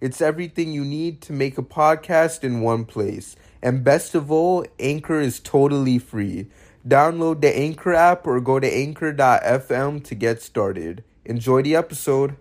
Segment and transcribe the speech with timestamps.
[0.00, 3.34] It's everything you need to make a podcast in one place.
[3.60, 6.46] And best of all, Anchor is totally free.
[6.86, 11.02] Download the Anchor app or go to anchor.fm to get started.
[11.24, 12.36] Enjoy the episode.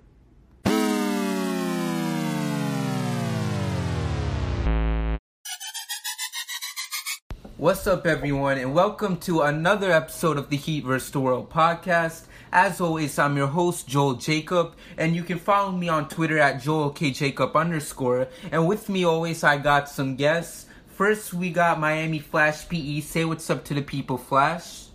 [7.57, 11.09] What's up, everyone, and welcome to another episode of the Heat vs.
[11.09, 12.27] the World podcast.
[12.59, 16.55] As always, I'm your host, Joel Jacob, and you can follow me on Twitter at
[16.55, 18.29] JoelKJacob underscore.
[18.51, 20.65] And with me always, I got some guests.
[20.87, 23.01] First, we got Miami Flash PE.
[23.01, 24.85] Say what's up to the people, Flash.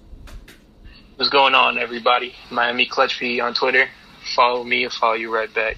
[1.15, 2.35] What's going on, everybody?
[2.51, 3.89] Miami Clutch PE on Twitter.
[4.35, 5.77] Follow me, I'll follow you right back.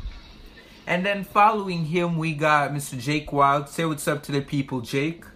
[0.86, 2.98] And then following him, we got Mr.
[2.98, 3.68] Jake Wild.
[3.68, 5.27] Say what's up to the people, Jake.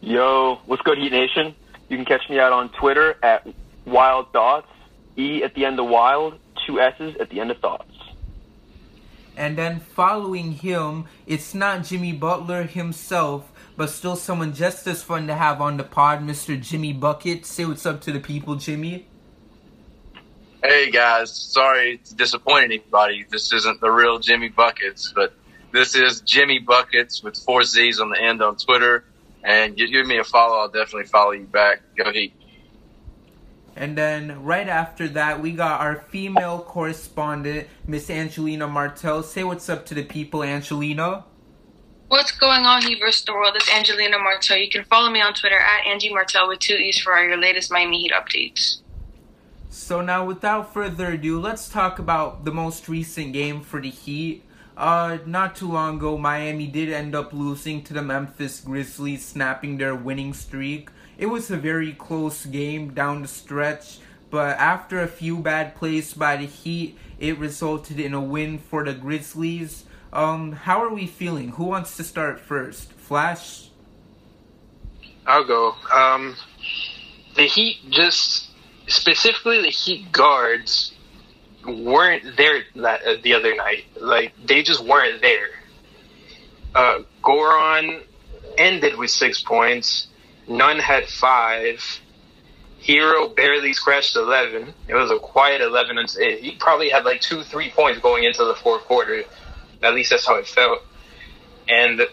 [0.00, 1.54] Yo, what's good, Heat Nation?
[1.90, 3.46] You can catch me out on Twitter at
[3.84, 4.68] Wild Thoughts,
[5.16, 7.92] E at the end of Wild, two S's at the end of Thoughts.
[9.36, 15.26] And then following him, it's not Jimmy Butler himself, but still someone just as fun
[15.26, 16.60] to have on the pod, Mr.
[16.60, 17.44] Jimmy Bucket.
[17.44, 19.06] Say what's up to the people, Jimmy.
[20.64, 23.24] Hey guys, sorry to disappoint anybody.
[23.30, 25.34] This isn't the real Jimmy Buckets, but
[25.70, 29.04] this is Jimmy Buckets with four Z's on the end on Twitter.
[29.44, 30.56] And give, give me a follow.
[30.56, 31.82] I'll definitely follow you back.
[31.96, 32.32] Go Heat.
[33.76, 39.22] And then right after that, we got our female correspondent, Miss Angelina Martel.
[39.22, 41.24] Say what's up to the people, Angelina.
[42.08, 43.24] What's going on, vs.
[43.24, 43.54] the World?
[43.56, 44.56] It's Angelina Martel.
[44.56, 47.36] You can follow me on Twitter at Angie Martel with two E's for all your
[47.36, 48.78] latest Miami Heat updates.
[49.68, 54.42] So now, without further ado, let's talk about the most recent game for the Heat.
[54.76, 59.76] Uh, not too long ago, Miami did end up losing to the Memphis Grizzlies, snapping
[59.76, 60.90] their winning streak.
[61.18, 63.98] It was a very close game down the stretch,
[64.30, 68.84] but after a few bad plays by the Heat, it resulted in a win for
[68.84, 69.84] the Grizzlies.
[70.12, 71.50] Um, how are we feeling?
[71.50, 72.92] Who wants to start first?
[72.92, 73.68] Flash?
[75.26, 75.74] I'll go.
[75.92, 76.36] Um,
[77.34, 78.50] the Heat just,
[78.86, 80.92] specifically the Heat guards,
[81.66, 83.84] weren't there that, uh, the other night.
[83.98, 85.48] Like, they just weren't there.
[86.74, 88.02] Uh, Goran
[88.58, 90.08] ended with six points.
[90.48, 91.82] Nunn had five.
[92.86, 94.72] Herro barely scratched 11.
[94.88, 95.98] It was a quiet 11.
[95.98, 99.24] and- He probably had like two, three points going into the fourth quarter.
[99.82, 100.80] At least that's how it felt.
[101.68, 102.06] And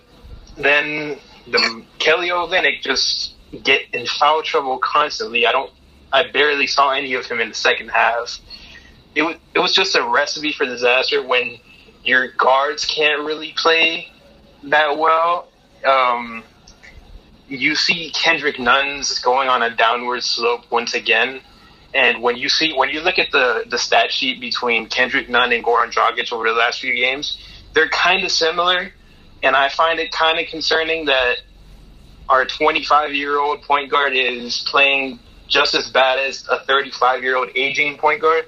[0.58, 3.34] then the Kelly Olynyk just
[3.64, 5.46] get in foul trouble constantly.
[5.46, 5.72] I don't,
[6.12, 8.40] I barely saw any of him in the second half.
[9.16, 11.58] It was, it was just a recipe for disaster when
[12.04, 14.12] your guards can't really play
[14.64, 15.48] that well.
[15.86, 16.44] Um,
[17.54, 21.42] you see Kendrick Nunn's going on a downward slope once again.
[21.94, 25.52] And when you see when you look at the the stat sheet between Kendrick Nunn
[25.52, 27.38] and Goran Dragic over the last few games,
[27.74, 28.92] they're kind of similar.
[29.44, 31.36] And I find it kind of concerning that
[32.30, 37.36] our 25 year old point guard is playing just as bad as a 35 year
[37.36, 38.46] old aging point guard.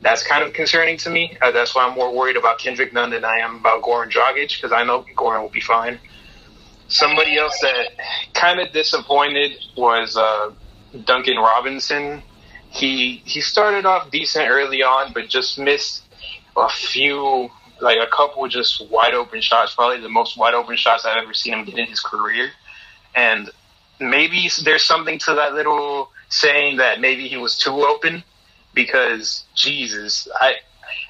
[0.00, 1.36] That's kind of concerning to me.
[1.42, 4.56] Uh, that's why I'm more worried about Kendrick Nunn than I am about Goran Dragic
[4.56, 5.98] because I know Goran will be fine.
[6.90, 7.90] Somebody else that
[8.34, 10.50] kind of disappointed was uh,
[11.04, 12.22] Duncan Robinson.
[12.68, 16.02] He he started off decent early on, but just missed
[16.56, 17.48] a few,
[17.80, 19.74] like a couple, just wide open shots.
[19.74, 22.50] Probably the most wide open shots I've ever seen him get in his career.
[23.14, 23.50] And
[23.98, 28.22] maybe there's something to that little saying that maybe he was too open
[28.74, 30.56] because Jesus, I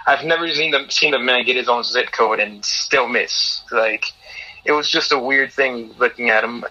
[0.07, 3.63] I've never seen the seen the man get his own zip code and still miss.
[3.71, 4.05] Like
[4.65, 6.65] it was just a weird thing looking at him.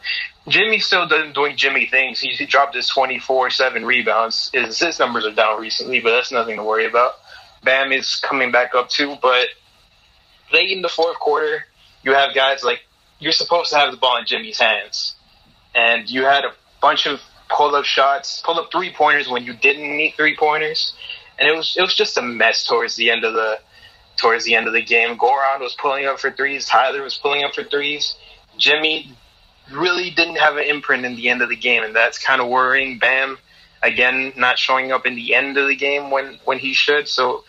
[0.47, 2.19] Jimmy's still doing, Jimmy things.
[2.19, 4.49] He, he dropped his 24-7 rebounds.
[4.53, 7.13] His, his numbers are down recently, but that's nothing to worry about.
[7.63, 9.47] Bam is coming back up too, but
[10.53, 11.65] late in the fourth quarter,
[12.03, 12.81] you have guys like
[13.19, 15.15] you're supposed to have the ball in Jimmy's hands,
[15.75, 17.19] and you had a bunch of
[17.49, 20.93] pull-up shots, pull-up three-pointers when you didn't need three-pointers,
[21.37, 23.59] and it was it was just a mess towards the end of the
[24.19, 25.17] towards the end of the game.
[25.17, 26.65] Goran was pulling up for threes.
[26.65, 28.15] Tyler was pulling up for threes.
[28.57, 29.15] Jimmy
[29.71, 32.47] really didn't have an imprint in the end of the game, and that's kind of
[32.47, 32.99] worrying.
[32.99, 33.37] Bam,
[33.81, 37.07] again, not showing up in the end of the game when when he should.
[37.07, 37.43] So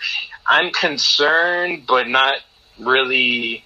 [0.46, 2.37] I'm concerned, but not
[2.78, 3.64] really.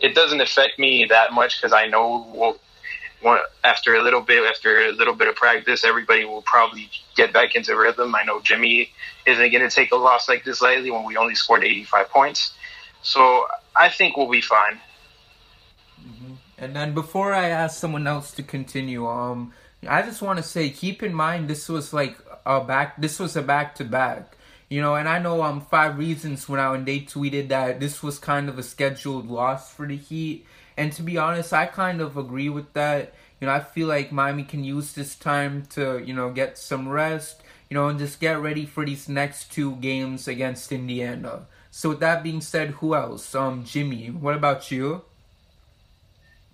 [0.00, 2.56] It doesn't affect me that much because I know
[3.24, 7.32] one, after a little bit, after a little bit of practice, everybody will probably get
[7.32, 8.14] back into rhythm.
[8.14, 8.90] I know Jimmy
[9.26, 12.54] isn't going to take a loss like this lightly when we only scored 85 points.
[13.02, 14.80] So I think we'll be fine.
[16.06, 16.34] Mm-hmm.
[16.58, 19.52] And then before I ask someone else to continue, um,
[19.88, 22.16] I just want to say, keep in mind this was like
[22.46, 23.00] a back.
[23.00, 24.36] This was a back to back.
[24.68, 28.02] You know, and I know um five reasons when out and they tweeted that this
[28.02, 30.46] was kind of a scheduled loss for the Heat.
[30.76, 33.14] And to be honest, I kind of agree with that.
[33.40, 36.88] You know, I feel like Miami can use this time to, you know, get some
[36.88, 41.46] rest, you know, and just get ready for these next two games against Indiana.
[41.70, 43.34] So with that being said, who else?
[43.34, 45.02] Um, Jimmy, what about you?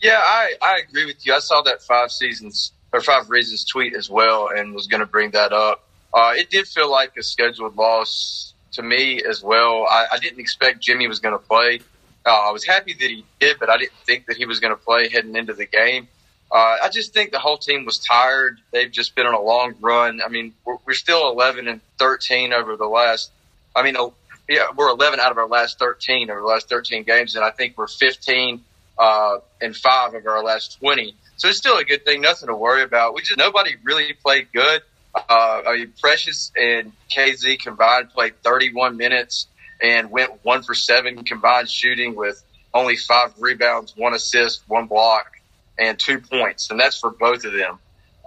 [0.00, 1.34] Yeah, I, I agree with you.
[1.34, 5.06] I saw that five seasons or five reasons tweet as well and was going to
[5.06, 5.84] bring that up.
[6.12, 9.87] Uh, it did feel like a scheduled loss to me as well.
[9.90, 11.81] I, I didn't expect Jimmy was going to play.
[12.26, 14.72] Uh, I was happy that he did, but I didn't think that he was going
[14.72, 16.08] to play heading into the game.
[16.52, 18.58] Uh, I just think the whole team was tired.
[18.72, 20.20] They've just been on a long run.
[20.25, 23.31] I mean, we're, we're still 11 and 13 over the last.
[23.75, 24.14] I mean, oh,
[24.49, 27.50] yeah, we're 11 out of our last 13 over the last 13 games, and I
[27.50, 28.62] think we're 15
[28.99, 31.14] uh, and five of our last 20.
[31.37, 33.14] So it's still a good thing, nothing to worry about.
[33.14, 34.82] We just nobody really played good.
[35.14, 39.46] Uh, I mean, Precious and KZ combined played 31 minutes
[39.82, 42.43] and went one for seven combined shooting with
[42.75, 45.32] only five rebounds, one assist, one block,
[45.79, 46.71] and two points.
[46.71, 47.79] And that's for both of them.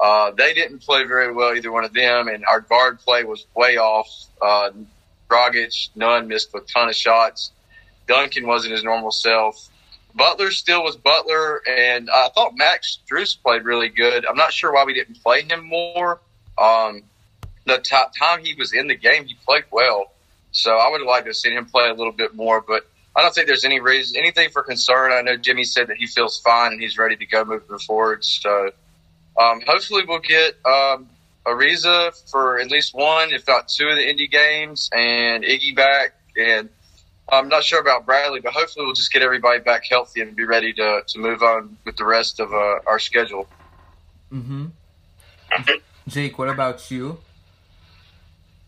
[0.02, 2.28] Uh, they didn't play very well, either one of them.
[2.28, 4.10] And our guard play was way off.
[4.42, 4.72] Uh,
[5.96, 7.52] Nunn, missed a ton of shots.
[8.08, 9.70] Duncan wasn't his normal self.
[10.16, 14.26] Butler still was Butler, and I thought Max Strus played really good.
[14.28, 16.22] I'm not sure why we didn't play him more.
[16.62, 17.04] Um,
[17.66, 20.13] the t- time he was in the game, he played well.
[20.54, 22.88] So I would have liked to have seen him play a little bit more, but
[23.16, 25.12] I don't think there's any reason, anything for concern.
[25.12, 28.24] I know Jimmy said that he feels fine and he's ready to go moving forward.
[28.24, 28.72] So
[29.40, 31.10] um, hopefully we'll get um,
[31.46, 36.16] Ariza for at least one, if not two of the Indy games, and Iggy back.
[36.38, 36.70] And
[37.30, 40.46] I'm not sure about Bradley, but hopefully we'll just get everybody back healthy and be
[40.46, 43.48] ready to, to move on with the rest of uh, our schedule.
[44.32, 44.66] Mm-hmm.
[46.08, 47.20] Jake, what about you?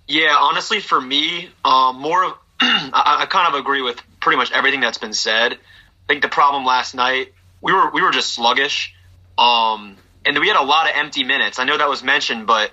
[0.08, 4.52] Yeah, honestly, for me, um, more of I, I kind of agree with pretty much
[4.52, 5.54] everything that's been said.
[5.54, 8.94] I think the problem last night we were we were just sluggish,
[9.38, 11.60] um, and we had a lot of empty minutes.
[11.60, 12.72] I know that was mentioned, but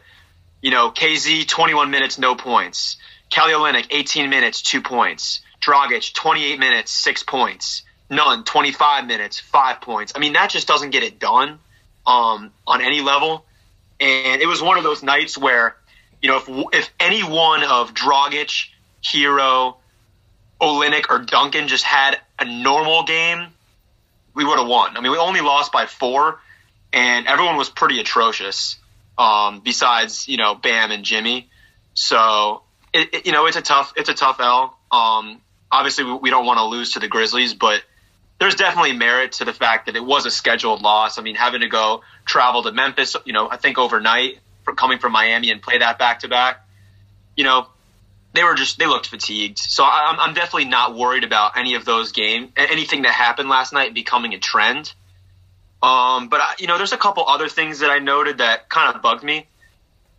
[0.61, 2.96] you know, KZ 21 minutes, no points.
[3.31, 5.40] Kelly Olynyk 18 minutes, two points.
[5.61, 7.82] Dragic 28 minutes, six points.
[8.11, 10.12] Nunn 25 minutes, five points.
[10.14, 11.58] I mean, that just doesn't get it done
[12.06, 13.44] um, on any level.
[13.99, 15.76] And it was one of those nights where,
[16.22, 18.69] you know, if if any one of Dragic,
[19.02, 19.76] Herro,
[20.60, 23.48] Olynyk, or Duncan just had a normal game,
[24.32, 24.96] we would have won.
[24.96, 26.40] I mean, we only lost by four,
[26.92, 28.76] and everyone was pretty atrocious.
[29.19, 31.50] Um, besides, you know, Bam and Jimmy.
[31.92, 32.62] So,
[32.94, 34.78] it, it, you know, it's a tough it's a tough L.
[34.90, 35.40] Um,
[35.70, 37.82] obviously, we, we don't want to lose to the Grizzlies, but
[38.38, 41.19] there's definitely merit to the fact that it was a scheduled loss.
[41.19, 44.99] I mean, having to go travel to Memphis, you know, I think overnight for coming
[44.99, 46.67] from Miami and play that back to back,
[47.37, 47.67] you know,
[48.35, 49.59] they were just they looked fatigued.
[49.59, 53.73] So I'm, I'm definitely not worried about any of those games, anything that happened last
[53.73, 54.93] night becoming a trend.
[55.82, 58.94] Um, but I, you know, there's a couple other things that I noted that kind
[58.94, 59.46] of bugged me.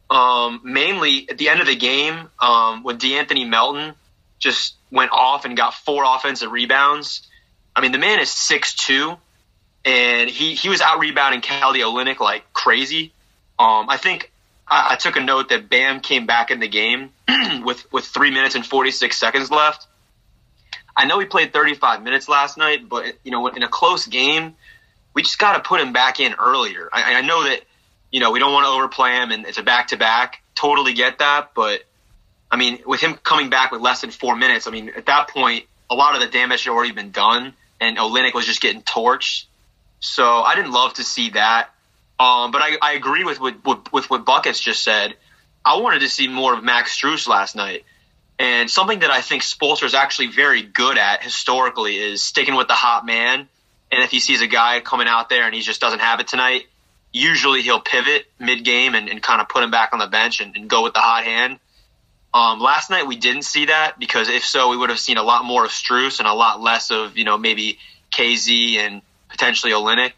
[0.10, 3.96] Um, mainly at the end of the game, um, when De'Anthony Melton
[4.38, 7.27] just went off and got four offensive rebounds
[7.75, 9.17] I mean, the man is six two,
[9.84, 13.12] and he he was out rebounding Kelly Olynyk like crazy.
[13.58, 14.32] Um, I think
[14.67, 17.12] I, I, took a note that Bam came back in the game
[17.63, 19.88] with with three minutes and forty six seconds left.
[20.96, 24.05] I know he played thirty five minutes last night, but you know, in a close
[24.08, 24.55] game,
[25.13, 26.89] we just got to put him back in earlier.
[26.91, 27.62] I, I know that
[28.12, 30.41] you know we don't want to overplay him, and it's a back to back.
[30.55, 31.84] Totally get that, but
[32.51, 35.29] I mean, with him coming back with less than four minutes, I mean, at that
[35.29, 38.82] point, a lot of the damage had already been done and Olynyk was just getting
[38.82, 39.46] torched.
[40.00, 41.73] So I didn't love to see that.
[42.20, 43.55] Um, but I, I agree with, with,
[43.91, 45.15] with what Buckets just said.
[45.65, 47.86] I wanted to see more of Max Strus last night.
[48.39, 52.67] And something that I think Spoelstra is actually very good at historically is sticking with
[52.67, 53.48] the hot man.
[53.91, 56.27] And if he sees a guy coming out there and he just doesn't have it
[56.27, 56.65] tonight,
[57.12, 60.41] usually he'll pivot mid game and, and kind of put him back on the bench
[60.41, 61.60] and, and go with the hot hand.
[62.34, 65.24] Um, last night we didn't see that because if so, we would have seen a
[65.24, 67.77] lot more of Strus and a lot less of you know maybe
[68.12, 70.13] KZ and potentially Olynyk.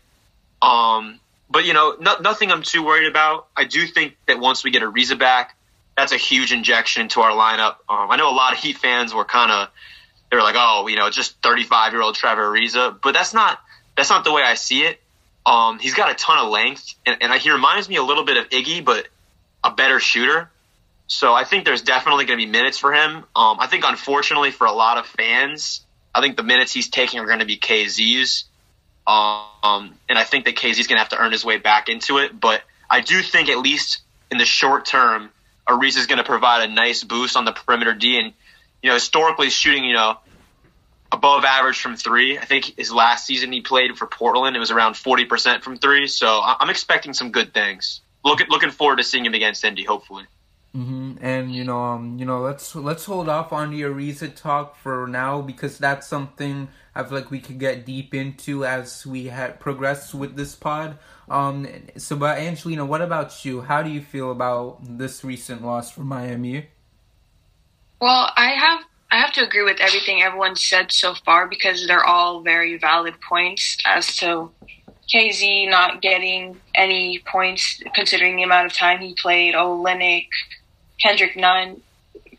[0.61, 3.47] Um, but you know, no, nothing I'm too worried about.
[3.55, 5.55] I do think that once we get Ariza back,
[5.95, 7.75] that's a huge injection into our lineup.
[7.87, 9.69] Um, I know a lot of Heat fans were kind of
[10.29, 13.59] they were like, oh, you know, just 35 year old Trevor Ariza, but that's not
[13.95, 14.99] that's not the way I see it.
[15.45, 18.37] Um, he's got a ton of length, and, and he reminds me a little bit
[18.37, 19.07] of Iggy, but
[19.63, 20.49] a better shooter.
[21.07, 23.17] So I think there's definitely going to be minutes for him.
[23.35, 25.81] Um, I think unfortunately for a lot of fans,
[26.13, 28.45] I think the minutes he's taking are going to be KZ's.
[29.07, 32.17] Um, and I think that KZ's going to have to earn his way back into
[32.17, 32.39] it.
[32.39, 35.29] But I do think at least in the short term,
[35.67, 38.17] Ariza is going to provide a nice boost on the perimeter D.
[38.19, 38.33] And,
[38.81, 40.17] you know, historically shooting, you know,
[41.11, 42.37] above average from three.
[42.37, 46.07] I think his last season he played for Portland, it was around 40% from three.
[46.07, 48.01] So I'm expecting some good things.
[48.23, 50.25] Looking, looking forward to seeing him against Indy, hopefully.
[50.75, 51.13] Mm-hmm.
[51.21, 55.07] And you know, um, you know, let's let's hold off on the Ariza talk for
[55.07, 59.59] now because that's something I feel like we could get deep into as we had
[59.59, 60.97] progressed with this pod.
[61.29, 63.61] Um, so, but Angelina, what about you?
[63.61, 66.67] How do you feel about this recent loss for Miami?
[67.99, 72.03] Well, I have I have to agree with everything everyone said so far because they're
[72.03, 74.51] all very valid points as to
[75.13, 79.53] KZ not getting any points considering the amount of time he played.
[79.53, 80.27] Olynyk,
[81.01, 81.81] Kendrick Nunn,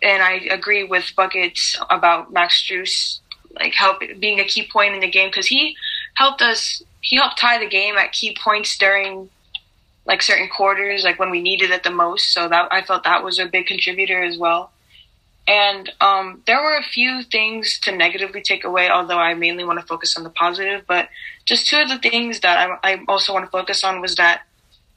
[0.02, 3.20] and I agree with Buckets about Max Strus,
[3.58, 5.76] like help being a key point in the game because he
[6.14, 6.82] helped us.
[7.00, 9.30] He helped tie the game at key points during
[10.06, 12.32] like certain quarters, like when we needed it the most.
[12.32, 14.70] So that I felt that was a big contributor as well.
[15.48, 19.78] And um, there were a few things to negatively take away, although I mainly want
[19.78, 20.84] to focus on the positive.
[20.88, 21.08] But
[21.44, 24.42] just two of the things that I, I also want to focus on was that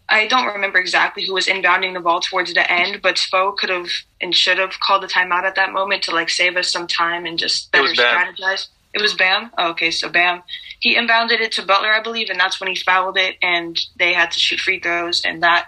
[0.09, 3.69] I don't remember exactly who was inbounding the ball towards the end, but Spo could
[3.69, 3.89] have
[4.19, 7.25] and should have called the timeout at that moment to like save us some time
[7.25, 8.67] and just better strategize.
[8.93, 9.51] It was Bam.
[9.57, 10.41] Oh, okay, so Bam.
[10.79, 14.13] He inbounded it to Butler, I believe, and that's when he fouled it, and they
[14.13, 15.67] had to shoot free throws, and that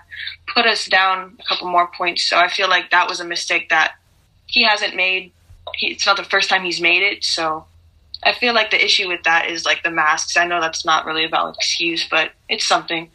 [0.53, 2.27] put us down a couple more points.
[2.27, 3.93] So I feel like that was a mistake that
[4.47, 5.31] he hasn't made.
[5.75, 7.65] He, it's not the first time he's made it, so
[8.23, 10.35] I feel like the issue with that is like the masks.
[10.35, 13.11] I know that's not really a valid excuse, but it's something.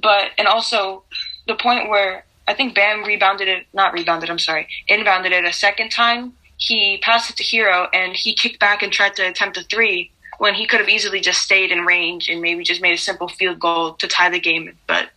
[0.00, 1.02] But and also
[1.46, 5.52] the point where I think Bam rebounded it, not rebounded, I'm sorry, inbounded it a
[5.52, 6.32] second time.
[6.56, 10.10] He passed it to Herro, and he kicked back and tried to attempt a three
[10.38, 13.28] when he could have easily just stayed in range and maybe just made a simple
[13.28, 14.76] field goal to tie the game.
[14.86, 15.10] But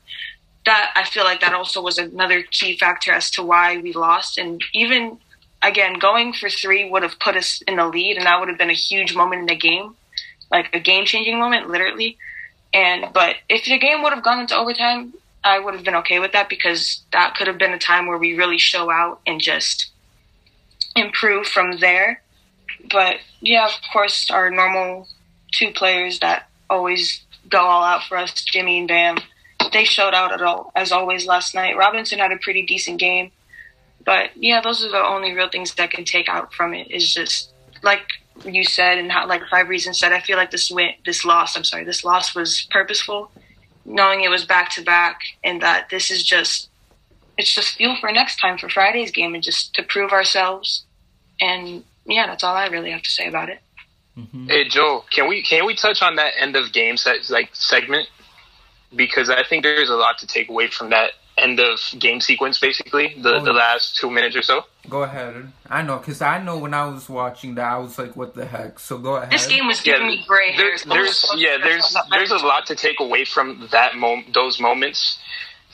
[0.65, 4.37] that I feel like that also was another key factor as to why we lost.
[4.37, 5.17] And even
[5.61, 8.57] again, going for three would have put us in the lead, and that would have
[8.57, 9.95] been a huge moment in the game,
[10.51, 12.17] like a game changing moment, literally.
[12.73, 15.13] And but if the game would have gone into overtime,
[15.43, 18.17] I would have been okay with that because that could have been a time where
[18.17, 19.91] we really show out and just
[20.95, 22.21] improve from there.
[22.89, 25.07] But yeah, of course, our normal
[25.51, 29.17] two players that always go all out for us, Jimmy and Bam,
[29.73, 31.77] they showed out at all as always last night.
[31.77, 33.31] Robinson had a pretty decent game,
[34.05, 36.89] but yeah, those are the only real things that can take out from it.
[36.91, 37.51] Is just
[37.81, 41.23] like you said and how like five reasons said i feel like this went this
[41.23, 43.31] loss i'm sorry this loss was purposeful
[43.85, 46.69] knowing it was back to back and that this is just
[47.37, 50.85] it's just fuel for next time for friday's game and just to prove ourselves.
[51.39, 53.59] And yeah that's all i really have to say about it.
[54.17, 54.47] Mm-hmm.
[54.49, 58.09] hey joe can we can we touch on that end of game set like segment?
[58.95, 62.59] Because i think there's a lot to take away from that end of game sequence,
[62.59, 64.65] basically the oh, the last two minutes or so.
[64.89, 65.51] Go ahead.
[65.69, 68.45] I know because I know when I was watching that, I was like, "What the
[68.45, 69.31] heck?" So go ahead.
[69.31, 72.75] This game was giving yeah, me gray There's, there's yeah, there's there's a lot to
[72.75, 75.19] take away from that moment, those moments.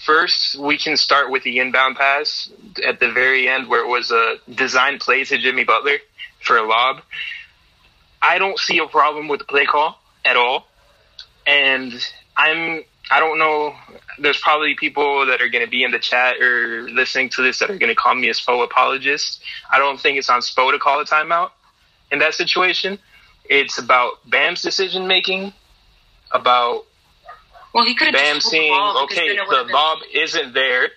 [0.06, 2.50] First, we can start with the inbound pass
[2.86, 5.98] at the very end, where it was a design play to Jimmy Butler
[6.42, 7.02] for a lob.
[8.22, 10.68] I don't see a problem with the play call at all,
[11.46, 11.94] and
[12.36, 13.76] I'm I don't know.
[14.20, 17.60] There's probably people that are going to be in the chat or listening to this
[17.60, 19.42] that are going to call me a Spo apologist.
[19.72, 21.52] I don't think it's on Spo to call a timeout
[22.12, 23.00] in that situation.
[23.46, 25.54] It's about Bam's decision making,
[26.32, 26.86] about
[27.74, 30.90] well, he could Bam seeing okay, the lob isn't there.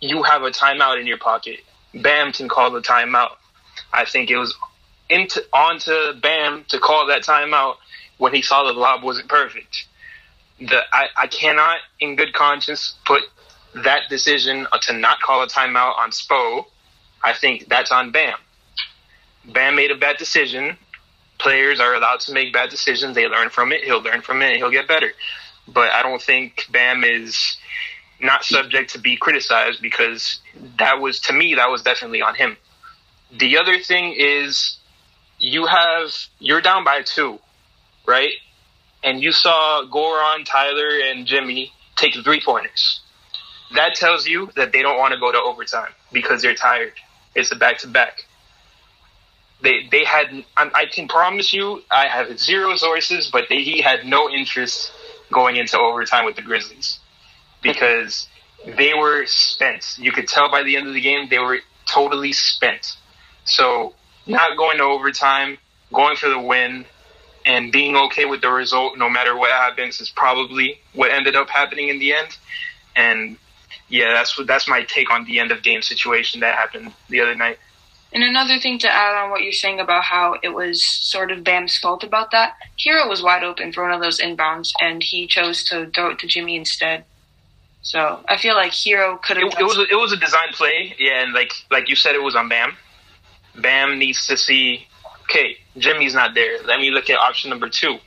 [0.00, 1.60] You have a timeout in your pocket.
[1.94, 3.36] Bam can call the timeout.
[3.92, 4.56] I think it was
[5.08, 7.76] into onto Bam to call that timeout
[8.18, 9.86] when he saw the lob wasn't perfect
[10.58, 13.22] the I, I cannot, in good conscience, put
[13.74, 16.64] that decision to not call a timeout on Spo.
[17.22, 18.38] I think that's on Bam.
[19.44, 20.76] Bam made a bad decision.
[21.38, 23.14] Players are allowed to make bad decisions.
[23.14, 23.84] They learn from it.
[23.84, 25.12] He'll learn from it and he'll get better.
[25.68, 27.56] But I don't think Bam is
[28.20, 30.40] not subject to be criticized because
[30.78, 32.56] that was, to me, that was definitely on him.
[33.30, 34.78] The other thing is
[35.38, 37.38] you have, you're down by two,
[38.06, 38.32] right?
[39.06, 43.00] And you saw Goran, Tyler, and Jimmy take three pointers.
[43.74, 46.92] That tells you that they don't want to go to overtime because they're tired.
[47.34, 48.24] It's a back to back.
[49.62, 54.04] They they had I can promise you I have zero sources, but they, he had
[54.04, 54.92] no interest
[55.32, 56.98] going into overtime with the Grizzlies
[57.62, 58.28] because
[58.76, 59.96] they were spent.
[59.98, 62.96] You could tell by the end of the game they were totally spent.
[63.44, 63.94] So
[64.26, 65.58] not going to overtime,
[65.92, 66.84] going for the win,
[67.46, 71.48] and being okay with the result no matter what happens is probably what ended up
[71.48, 72.36] happening in the end.
[72.94, 73.38] And
[73.88, 77.20] yeah, that's what that's my take on the end of game situation that happened the
[77.20, 77.58] other night.
[78.12, 81.44] And another thing to add on what you're saying about how it was sort of
[81.44, 85.26] Bam's fault about that, Herro was wide open for one of those inbounds, and he
[85.26, 87.04] chose to throw it to Jimmy instead.
[87.82, 89.46] So I feel like Herro could have.
[89.48, 92.14] It, it was a, it was a design play, yeah, and like like you said,
[92.14, 92.76] it was on Bam.
[93.54, 94.86] Bam needs to see,
[95.28, 96.62] okay, Jimmy's not there.
[96.64, 97.98] Let me look at option number two.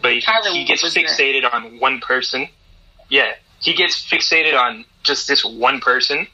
[0.00, 0.20] But he,
[0.52, 1.54] he gets fixated there.
[1.54, 2.48] on one person.
[3.08, 6.28] Yeah, he gets fixated on just this one person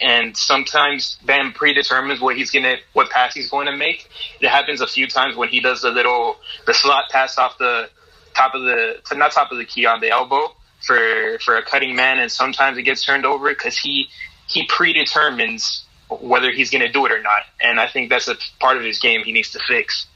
[0.00, 4.08] and sometimes Bam predetermines what he's gonna what pass he's going to make.
[4.40, 6.36] It happens a few times when he does the little
[6.66, 7.90] the slot pass off the
[8.34, 11.96] top of the not top of the key on the elbow for for a cutting
[11.96, 14.08] man, and sometimes it gets turned over because he
[14.46, 18.36] he predetermines whether he's going to do it or not, and I think that's a
[18.60, 20.06] part of his game he needs to fix.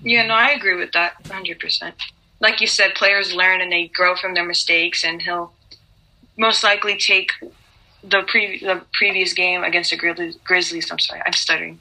[0.00, 1.92] Yeah, no, I agree with that 100%.
[2.40, 5.52] Like you said, players learn and they grow from their mistakes, and he'll
[6.36, 7.32] most likely take
[8.02, 10.90] the, pre- the previous game against the Grizzlies, Grizzlies.
[10.90, 11.80] I'm sorry, I'm stuttering.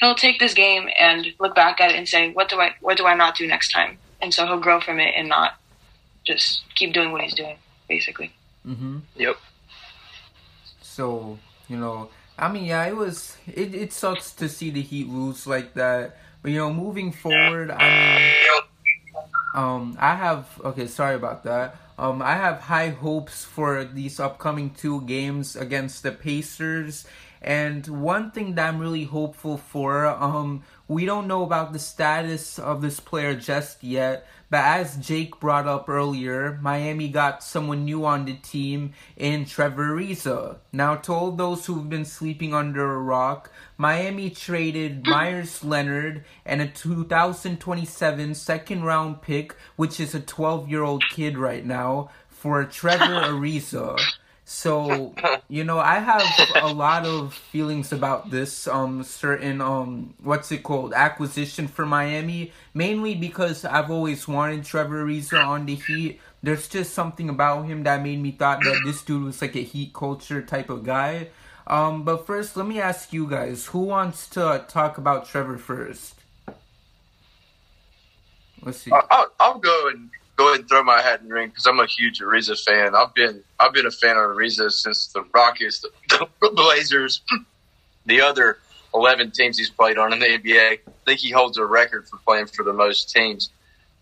[0.00, 2.74] He'll take this game and look back at it and say, "What do I?
[2.80, 5.54] What do I not do next time?" And so he'll grow from it and not
[6.26, 7.56] just keep doing what he's doing,
[7.88, 8.32] basically.
[8.66, 8.98] Mm-hmm.
[9.16, 9.36] Yep.
[10.94, 12.08] So you know,
[12.38, 13.36] I mean, yeah, it was.
[13.50, 17.72] It it sucks to see the Heat lose like that, but you know, moving forward,
[17.72, 18.62] I mean,
[19.54, 20.86] um, I have okay.
[20.86, 21.74] Sorry about that.
[21.98, 27.06] Um, I have high hopes for these upcoming two games against the Pacers.
[27.44, 32.58] And one thing that I'm really hopeful for, um, we don't know about the status
[32.58, 38.06] of this player just yet, but as Jake brought up earlier, Miami got someone new
[38.06, 40.56] on the team in Trevor Ariza.
[40.72, 46.62] Now, to all those who've been sleeping under a rock, Miami traded Meyers Leonard and
[46.62, 52.64] a 2027 second round pick, which is a 12 year old kid right now, for
[52.64, 54.00] Trevor Ariza.
[54.46, 55.14] So,
[55.48, 56.22] you know, I have
[56.62, 62.52] a lot of feelings about this um certain um what's it called acquisition for Miami,
[62.74, 66.20] mainly because I've always wanted Trevor Ariza on the Heat.
[66.42, 69.62] There's just something about him that made me thought that this dude was like a
[69.62, 71.28] Heat culture type of guy.
[71.66, 76.16] Um, but first, let me ask you guys: Who wants to talk about Trevor first?
[78.62, 78.90] Let's see.
[78.92, 81.80] I'll, I'll go and go ahead and throw my hat in the ring because I'm
[81.80, 82.94] a huge Ariza fan.
[82.94, 85.90] I've been I've been a fan of Ariza since the Rockets, the,
[86.40, 87.22] the Blazers,
[88.06, 88.58] the other
[88.94, 90.72] 11 teams he's played on in the NBA.
[90.72, 93.50] I think he holds a record for playing for the most teams.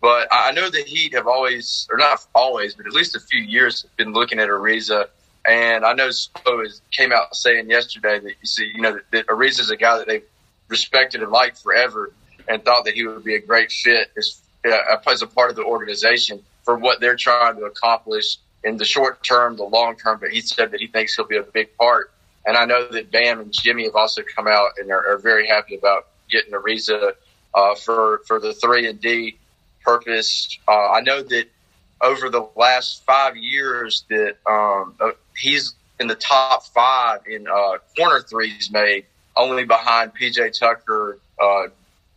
[0.01, 3.41] But I know the Heat have always, or not always, but at least a few
[3.41, 5.07] years, been looking at Ariza
[5.45, 9.27] and I know Spo came out saying yesterday that you see, you know, that, that
[9.27, 10.23] Ariza is a guy that they've
[10.69, 12.13] respected and liked forever,
[12.47, 15.55] and thought that he would be a great fit as, uh, as a part of
[15.55, 20.19] the organization for what they're trying to accomplish in the short term, the long term.
[20.19, 22.11] But he said that he thinks he'll be a big part.
[22.45, 25.47] And I know that Bam and Jimmy have also come out and are, are very
[25.47, 27.13] happy about getting Ariza
[27.53, 29.37] uh, for for the three and D
[29.83, 30.57] purpose.
[30.67, 31.47] Uh, I know that
[32.01, 37.77] over the last five years that um, uh, he's in the top five in uh,
[37.97, 39.05] corner threes made,
[39.37, 41.63] only behind PJ Tucker, uh,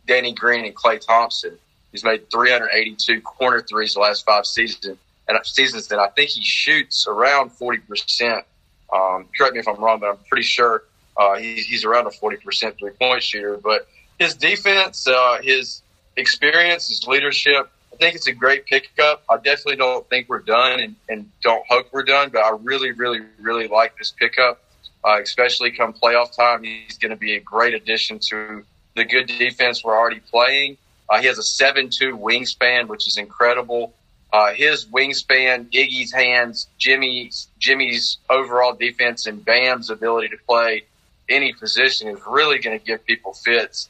[0.05, 1.57] Danny Green, and Klay Thompson.
[1.97, 5.91] He's made 382 corner threes the last five seasons, and seasons.
[5.91, 8.45] And I think he shoots around 40 percent.
[8.93, 10.83] Um, correct me if I'm wrong, but I'm pretty sure
[11.17, 13.57] uh, he, he's around a 40 percent three point shooter.
[13.57, 13.87] But
[14.19, 15.81] his defense, uh, his
[16.17, 19.23] experience, his leadership, I think it's a great pickup.
[19.27, 22.91] I definitely don't think we're done and, and don't hope we're done, but I really,
[22.91, 24.61] really, really like this pickup,
[25.03, 26.61] uh, especially come playoff time.
[26.61, 28.63] He's going to be a great addition to
[28.95, 30.77] the good defense we're already playing.
[31.09, 33.93] Uh, he has a 7'2 wingspan, which is incredible.
[34.31, 40.83] Uh, his wingspan, Iggy's hands, Jimmy's, Jimmy's overall defense, and Bam's ability to play
[41.29, 43.89] any position is really going to give people fits.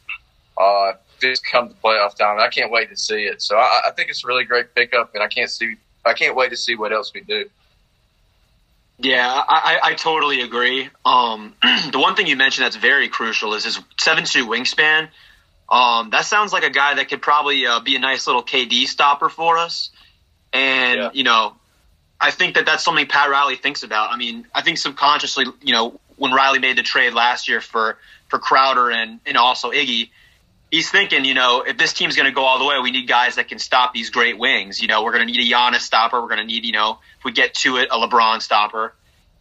[0.57, 2.39] Uh, just come to playoff time.
[2.39, 3.41] I can't wait to see it.
[3.41, 5.75] So I, I think it's a really great pickup, and I can't see
[6.05, 7.49] I can't wait to see what else we do.
[8.99, 10.89] Yeah, I, I totally agree.
[11.05, 11.53] Um,
[11.91, 15.09] the one thing you mentioned that's very crucial is his seven two wingspan.
[15.69, 18.85] Um, that sounds like a guy that could probably uh, be a nice little KD
[18.87, 19.89] stopper for us.
[20.53, 21.09] And yeah.
[21.13, 21.55] you know,
[22.19, 24.11] I think that that's something Pat Riley thinks about.
[24.11, 27.97] I mean, I think subconsciously, you know, when Riley made the trade last year for
[28.27, 30.09] for Crowder and and also Iggy,
[30.71, 33.07] he's thinking, you know, if this team's going to go all the way, we need
[33.07, 34.81] guys that can stop these great wings.
[34.81, 36.21] You know, we're going to need a Giannis stopper.
[36.21, 38.93] We're going to need, you know, if we get to it, a LeBron stopper.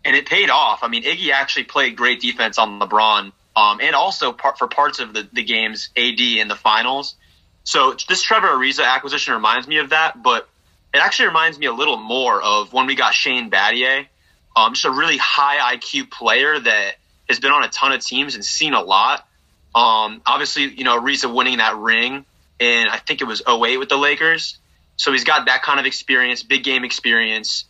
[0.05, 0.85] And it paid off.
[0.85, 5.01] I mean, Iggy actually played great defense on LeBron, um, and also part, for parts
[5.01, 7.17] of the, the games, AD in the finals.
[7.65, 10.49] So this Trevor Ariza acquisition reminds me of that, but
[10.95, 14.07] it actually reminds me a little more of when we got Shane Battier.
[14.55, 16.97] Um, just a really high IQ player that
[17.29, 19.27] has been on a ton of teams and seen a lot.
[19.75, 22.25] Um, obviously, you know, Ariza winning that ring
[22.59, 24.59] in, I think it was 08 with the Lakers.
[24.97, 27.65] So he's got that kind of experience, big game experience.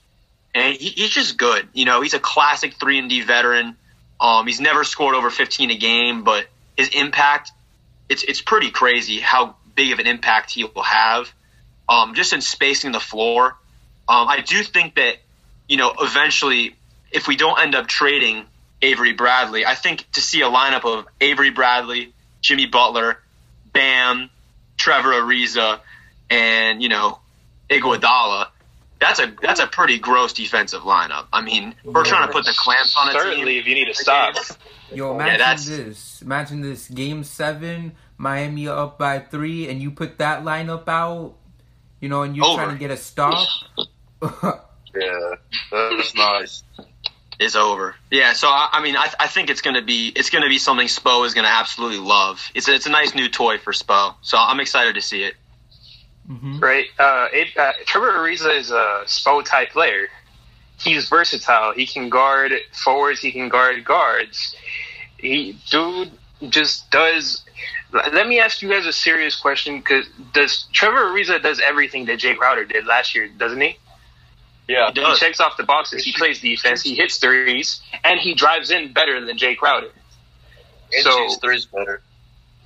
[0.54, 1.68] And he, he's just good.
[1.72, 3.76] You know, he's a classic 3 and D veteran.
[4.20, 7.52] Um, he's never scored over 15 a game, but his impact,
[8.08, 11.30] it's, it's pretty crazy how big of an impact he will have
[11.88, 13.56] um, just in spacing the floor.
[14.08, 15.16] Um, I do think that,
[15.68, 16.76] you know, eventually,
[17.10, 18.44] if we don't end up trading
[18.82, 23.20] Avery Bradley, I think to see a lineup of Avery Bradley, Jimmy Butler,
[23.72, 24.30] Bam,
[24.76, 25.80] Trevor Ariza,
[26.30, 27.18] and, you know,
[27.70, 28.48] Iguodala,
[29.00, 31.26] that's a that's a pretty gross defensive lineup.
[31.32, 33.12] I mean, we're trying to put the clamps on it.
[33.12, 33.60] Certainly, team.
[33.60, 34.34] if you need to stop.
[34.92, 36.22] Yo, Yeah, imagine that's- this.
[36.22, 36.88] Imagine this.
[36.88, 41.34] Game seven, Miami up by three, and you put that lineup out,
[42.00, 42.62] you know, and you're Over.
[42.64, 43.46] trying to get a stop.
[44.98, 45.34] Yeah,
[45.70, 46.62] that's nice.
[47.38, 47.94] is over.
[48.10, 50.86] Yeah, so I, I mean, I, I think it's gonna be it's gonna be something
[50.86, 52.50] Spo is gonna absolutely love.
[52.54, 55.34] It's a, it's a nice new toy for Spo, so I'm excited to see it.
[56.26, 56.86] Hmm right?
[56.98, 60.08] Uh, it, uh, Trevor Ariza is a SPO type player.
[60.78, 61.72] He's versatile.
[61.72, 63.20] He can guard forwards.
[63.20, 64.54] He can guard guards.
[65.18, 66.10] He dude
[66.50, 67.42] just does.
[67.92, 72.18] Let me ask you guys a serious question: Because does Trevor Ariza does everything that
[72.18, 73.76] Jae Crowder did last year, doesn't he?
[74.68, 76.04] Yeah, He He checks off the boxes.
[76.04, 76.82] He plays defense.
[76.82, 79.90] He hits threes, and he drives in better than Jae Crowder.
[80.92, 82.02] and So- shoots threes better.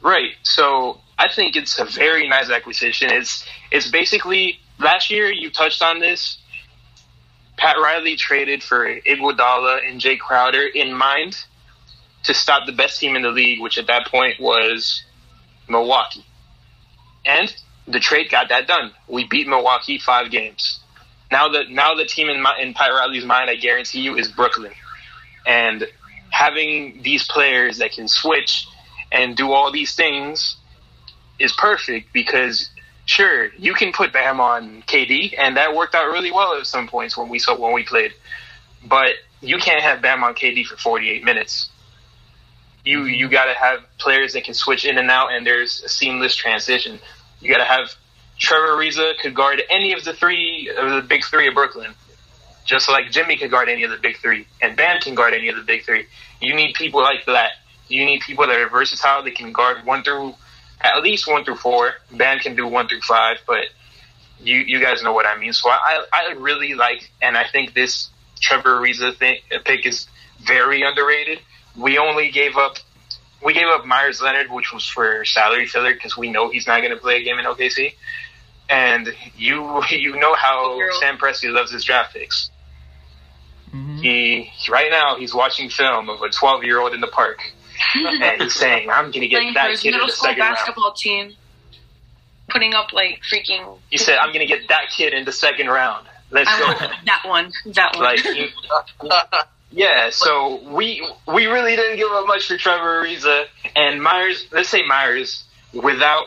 [0.02, 0.32] Right.
[0.42, 3.12] So I think it's a very nice acquisition.
[3.12, 6.38] It's it's basically last year you touched on this.
[7.58, 11.36] Pat Riley traded for Iguodala and Jae Crowder in mind
[12.22, 15.04] to stop the best team in the league, which at that point was
[15.68, 16.24] Milwaukee.
[17.26, 17.54] And
[17.86, 18.92] the trade got that done.
[19.06, 20.80] We beat Milwaukee five games.
[21.30, 24.28] Now the now the team in my, in Pat Riley's mind, I guarantee you, is
[24.28, 24.72] Brooklyn.
[25.46, 25.86] And
[26.30, 28.66] having these players that can switch
[29.12, 30.56] and do all these things
[31.40, 32.70] is perfect because
[33.06, 36.86] sure you can put Bam on KD and that worked out really well at some
[36.86, 38.12] points when we saw when we played,
[38.86, 41.70] but you can't have Bam on KD for 48 minutes.
[42.84, 43.08] You mm-hmm.
[43.08, 46.36] you got to have players that can switch in and out and there's a seamless
[46.36, 47.00] transition.
[47.40, 47.94] You got to have
[48.38, 51.94] Trevor Ariza could guard any of the three of the big three of Brooklyn,
[52.64, 55.48] just like Jimmy could guard any of the big three, and Bam can guard any
[55.48, 56.06] of the big three.
[56.40, 57.52] You need people like that.
[57.88, 59.22] You need people that are versatile.
[59.22, 60.34] They can guard one through
[60.80, 61.92] at least one through four.
[62.10, 63.66] Bam can do one through five, but
[64.40, 65.52] you you guys know what I mean.
[65.52, 70.06] So I I really like, and I think this Trevor Ariza thing pick is
[70.40, 71.40] very underrated.
[71.76, 72.78] We only gave up
[73.44, 76.80] we gave up Meyers Leonard, which was for salary filler because we know he's not
[76.80, 77.94] going to play a game in OKC.
[78.68, 82.50] And you you know how Sam Presti loves his draft picks.
[83.70, 87.40] hmm He right now he's watching film of a 12 year old in the park,
[87.94, 90.92] and he's saying, "I'm going to get that kid in the school second round." basketball
[90.92, 91.34] team,
[92.48, 93.78] putting up like freaking.
[93.90, 96.06] He said, "I'm going to get that kid in the second round.
[96.30, 97.52] Let's I go." that one.
[97.66, 98.04] That one.
[98.04, 98.48] like, you-
[99.70, 100.10] yeah.
[100.10, 104.46] So we we really didn't give up much for Trevor Ariza and Meyers.
[104.52, 106.26] Let's say Meyers without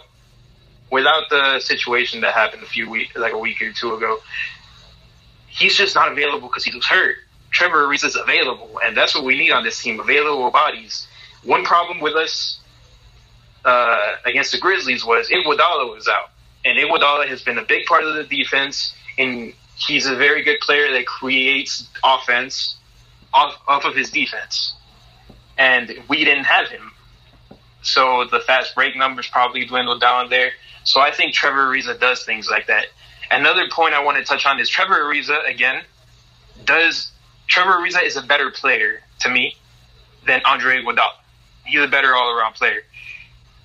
[0.92, 4.20] without the situation that happened a few weeks, like a week or two ago.
[5.48, 7.18] He's just not available because he was hurt.
[7.52, 11.08] Trevor Ariza is available, and that's what we need on this team: available bodies.
[11.44, 12.60] One problem with us
[13.66, 16.30] uh, against the Grizzlies was Iguodala was out,
[16.66, 20.60] and Iguodala has been a big part of the defense, and he's a very good
[20.62, 22.78] player that creates offense
[23.34, 24.74] off, off of his defense,
[25.58, 26.92] and we didn't have him,
[27.82, 30.52] so the fast break numbers probably dwindled down there.
[30.86, 32.88] So I think Trevor Ariza does things like that.
[33.32, 35.84] Another point I want to touch on is Trevor Ariza again
[36.66, 37.12] does
[37.48, 39.56] Trevor Ariza is a better player to me
[40.26, 41.23] than Andre Iguodala.
[41.66, 42.82] He's a better all around player.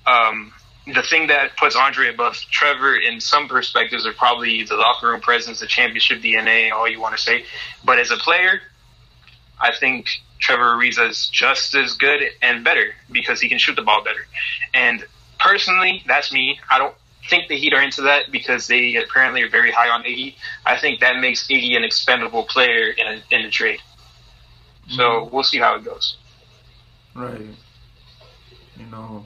[0.05, 0.53] Um,
[0.93, 5.21] the thing that puts Andre above Trevor in some perspectives are probably the locker room
[5.21, 7.45] presence, the championship DNA, all you want to say.
[7.83, 8.61] But as a player,
[9.59, 10.07] I think
[10.39, 14.25] Trevor Ariza is just as good and better because he can shoot the ball better.
[14.73, 15.05] And
[15.39, 16.59] personally, that's me.
[16.69, 16.95] I don't
[17.29, 20.35] think the Heat are into that because they apparently are very high on Iggy.
[20.65, 23.81] I think that makes Iggy an expendable player in a, in a trade.
[24.87, 26.17] So we'll see how it goes.
[27.13, 27.41] Right.
[28.79, 29.25] You know,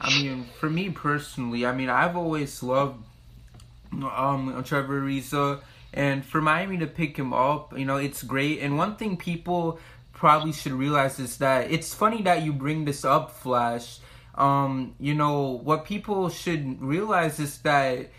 [0.00, 3.04] I mean, for me personally, I mean, I've always loved
[3.92, 5.60] um Trevor Ariza,
[5.92, 8.60] and for Miami to pick him up, you know, it's great.
[8.60, 9.78] And one thing people
[10.12, 13.98] probably should realize is that it's funny that you bring this up, Flash.
[14.34, 18.10] Um, you know, what people should realize is that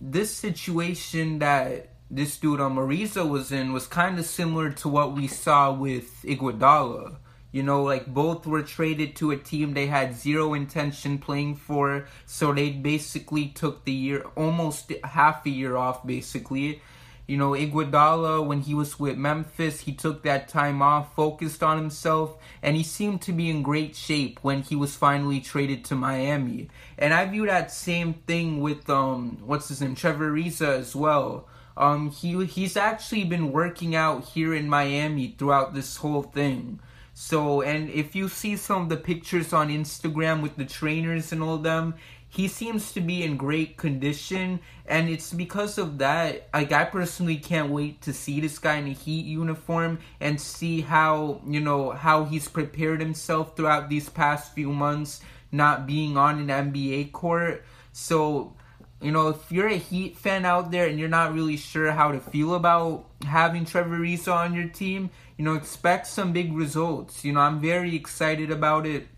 [0.00, 4.88] this situation that this dude on um, Ariza was in was kind of similar to
[4.88, 7.16] what we saw with Iguodala.
[7.56, 12.06] You know, like both were traded to a team they had zero intention playing for,
[12.26, 16.82] so they basically took the year, almost half a year off, basically.
[17.26, 21.78] You know, Iguodala, when he was with Memphis, he took that time off, focused on
[21.78, 25.94] himself, and he seemed to be in great shape when he was finally traded to
[25.94, 26.68] Miami.
[26.98, 31.48] And I view that same thing with um, what's his name, Trevor Ariza as well.
[31.74, 36.80] Um, he he's actually been working out here in Miami throughout this whole thing.
[37.18, 41.42] So, and if you see some of the pictures on Instagram with the trainers and
[41.42, 41.94] all them,
[42.28, 46.46] he seems to be in great condition, and it's because of that.
[46.52, 50.82] Like, I personally can't wait to see this guy in a Heat uniform and see
[50.82, 56.38] how you know how he's prepared himself throughout these past few months, not being on
[56.38, 57.64] an NBA court.
[57.94, 58.52] So,
[59.00, 62.12] you know, if you're a Heat fan out there and you're not really sure how
[62.12, 67.24] to feel about having Trevor Ariza on your team, you know, expect some big results.
[67.24, 69.08] You know, I'm very excited about it,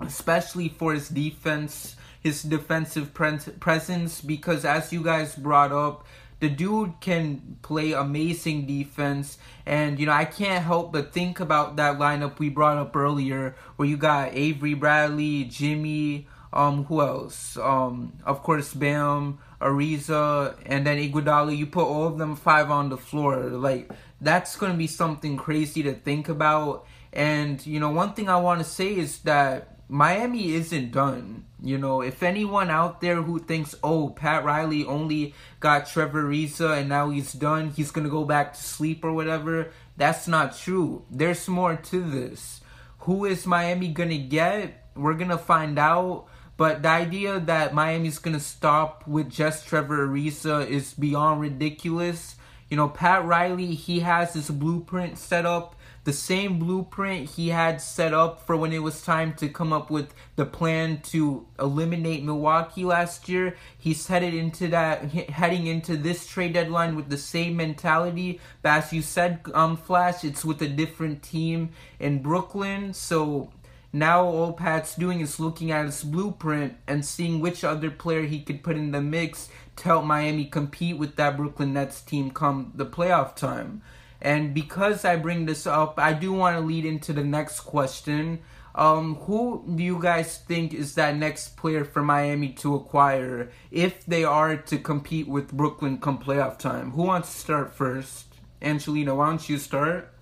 [0.00, 6.04] especially for his defense, his defensive pre- presence, because as you guys brought up,
[6.40, 9.38] the dude can play amazing defense.
[9.66, 13.54] And you know i can't help but think about that lineup we brought up earlier
[13.76, 17.58] where you got avery bradley jimmy um who else?
[17.58, 21.56] Um of course bam ariza and then iguodala.
[21.56, 25.36] You put all of them five on the floor like that's going to be something
[25.36, 26.86] crazy to think about.
[27.12, 31.44] And, you know, one thing I want to say is that Miami isn't done.
[31.60, 36.78] You know, if anyone out there who thinks, oh, Pat Riley only got Trevor Ariza
[36.78, 40.56] and now he's done, he's going to go back to sleep or whatever, that's not
[40.56, 41.04] true.
[41.10, 42.60] There's more to this.
[43.00, 44.88] Who is Miami going to get?
[44.94, 46.26] We're going to find out.
[46.56, 52.34] But the idea that Miami's going to stop with just Trevor Ariza is beyond ridiculous.
[52.70, 57.80] You know, Pat Riley, he has this blueprint set up, the same blueprint he had
[57.80, 62.24] set up for when it was time to come up with the plan to eliminate
[62.24, 63.56] Milwaukee last year.
[63.76, 68.40] He's headed into that, heading into this trade deadline with the same mentality.
[68.62, 72.94] But as you said, um, Flash, it's with a different team in Brooklyn.
[72.94, 73.50] So
[73.92, 78.40] now all Pat's doing is looking at his blueprint and seeing which other player he
[78.40, 82.72] could put in the mix to help Miami compete with that Brooklyn Nets team come
[82.74, 83.82] the playoff time.
[84.20, 88.40] And because I bring this up, I do want to lead into the next question.
[88.74, 94.04] Um, who do you guys think is that next player for Miami to acquire if
[94.06, 96.92] they are to compete with Brooklyn come playoff time?
[96.92, 98.26] Who wants to start first?
[98.60, 100.12] Angelina, why don't you start?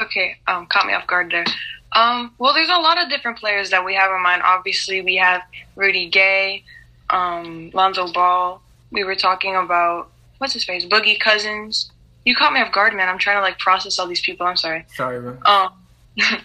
[0.00, 1.44] Okay, um, caught me off guard there.
[1.92, 4.42] Um, well, there's a lot of different players that we have in mind.
[4.44, 5.42] Obviously, we have
[5.76, 6.64] Rudy Gay,
[7.10, 8.62] um, Lonzo Ball.
[8.92, 11.90] We were talking about what's his face, Boogie Cousins.
[12.24, 13.08] You caught me off guard, man.
[13.08, 14.46] I'm trying to like process all these people.
[14.46, 14.84] I'm sorry.
[14.94, 15.38] Sorry, bro.
[15.44, 15.72] Um,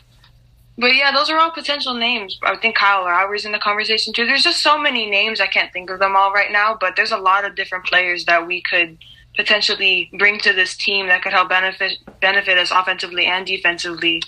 [0.77, 2.39] but yeah, those are all potential names.
[2.43, 4.25] I think Kyle Lowry's in the conversation too.
[4.25, 5.39] There's just so many names.
[5.39, 8.25] I can't think of them all right now, but there's a lot of different players
[8.25, 8.97] that we could
[9.35, 14.21] potentially bring to this team that could help benefit benefit us offensively and defensively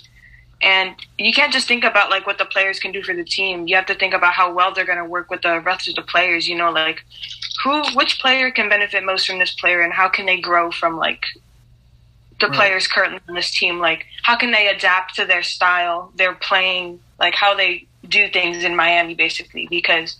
[0.60, 3.68] and you can't just think about like what the players can do for the team.
[3.68, 5.94] You have to think about how well they're going to work with the rest of
[5.94, 6.48] the players.
[6.48, 7.04] You know, like
[7.62, 10.96] who, which player can benefit most from this player, and how can they grow from
[10.96, 11.24] like
[12.40, 12.56] the right.
[12.56, 13.78] players currently on this team?
[13.78, 18.64] Like how can they adapt to their style, their playing, like how they do things
[18.64, 19.66] in Miami, basically.
[19.68, 20.16] Because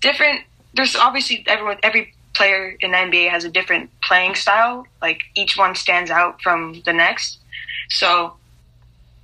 [0.00, 0.42] different,
[0.74, 4.86] there's obviously everyone, every player in the NBA has a different playing style.
[5.00, 7.38] Like each one stands out from the next.
[7.90, 8.34] So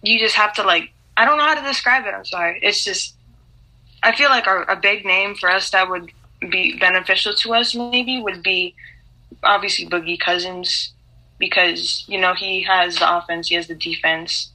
[0.03, 2.15] you just have to like I don't know how to describe it.
[2.15, 2.61] I'm sorry.
[2.63, 3.15] It's just
[4.03, 6.11] I feel like our, a big name for us that would
[6.41, 8.75] be beneficial to us maybe would be
[9.43, 10.93] obviously Boogie Cousins
[11.39, 14.51] because you know he has the offense, he has the defense,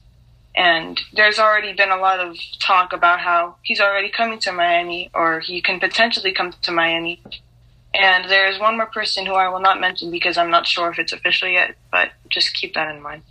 [0.56, 5.10] and there's already been a lot of talk about how he's already coming to Miami
[5.14, 7.22] or he can potentially come to Miami.
[7.94, 10.90] And there is one more person who I will not mention because I'm not sure
[10.90, 13.22] if it's official yet, but just keep that in mind.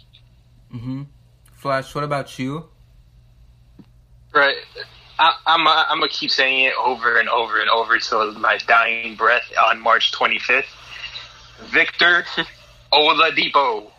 [0.74, 1.04] Mm-hmm.
[1.66, 2.64] Flash, what about you?
[4.32, 4.56] Right.
[5.18, 8.60] I, am I'm, I'm gonna keep saying it over and over and over till my
[8.68, 10.66] dying breath on March 25th.
[11.72, 12.24] Victor
[12.94, 13.90] Oladipo.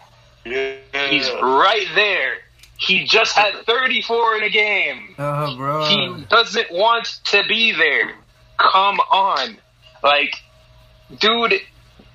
[0.45, 0.77] Yeah.
[1.11, 2.35] He's right there.
[2.79, 5.17] He just had 34 in a game.
[5.19, 5.87] Oh, bro.
[5.87, 8.15] He doesn't want to be there.
[8.59, 9.59] Come on.
[10.05, 10.37] Like,
[11.19, 11.55] dude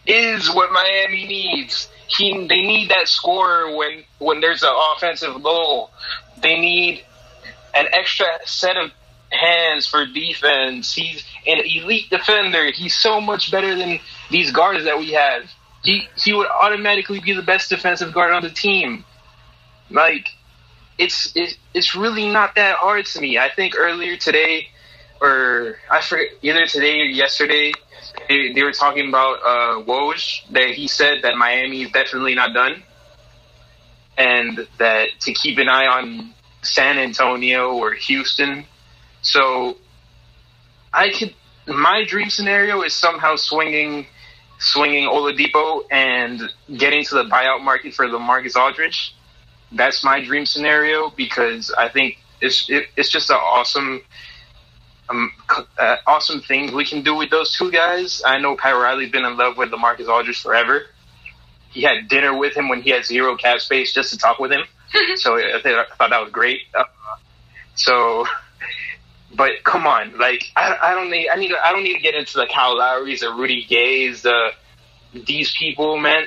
[0.05, 1.89] is what Miami needs.
[2.07, 5.91] He they need that scorer when when there's an offensive goal.
[6.41, 7.03] They need
[7.73, 8.91] an extra set of
[9.31, 10.93] hands for defense.
[10.93, 12.71] He's an elite defender.
[12.71, 15.49] He's so much better than these guards that we have.
[15.83, 19.05] He he would automatically be the best defensive guard on the team.
[19.89, 20.27] Like
[20.97, 23.37] it's it, it's really not that hard to me.
[23.37, 24.67] I think earlier today,
[25.19, 27.73] or I forget either today or yesterday,
[28.32, 32.54] they, they were talking about uh, Woj that he said that Miami is definitely not
[32.54, 32.84] done,
[34.17, 38.65] and that to keep an eye on San Antonio or Houston.
[39.22, 39.78] So
[40.94, 41.36] I could
[41.67, 44.08] my dream scenario is somehow swinging
[44.60, 46.41] swinging Oladipo and
[46.78, 49.15] getting to the buyout market for LaMarcus Aldridge.
[49.72, 54.02] That's my dream scenario because I think it's it, it's just an awesome
[55.12, 55.32] um,
[55.78, 58.21] uh, awesome things we can do with those two guys.
[58.26, 60.86] I know Pat Riley's been in love with LaMarcus Aldridge forever.
[61.69, 64.52] He had dinner with him when he had zero cap space just to talk with
[64.52, 64.63] him.
[65.15, 66.62] so I, th- I thought that was great.
[66.74, 66.84] Uh,
[67.76, 68.26] so,
[69.36, 72.15] but come on, like I, I don't need I need I don't need to get
[72.15, 74.52] into the Kyle Lowry's or Rudy Gay's, the
[75.13, 76.26] these people, man.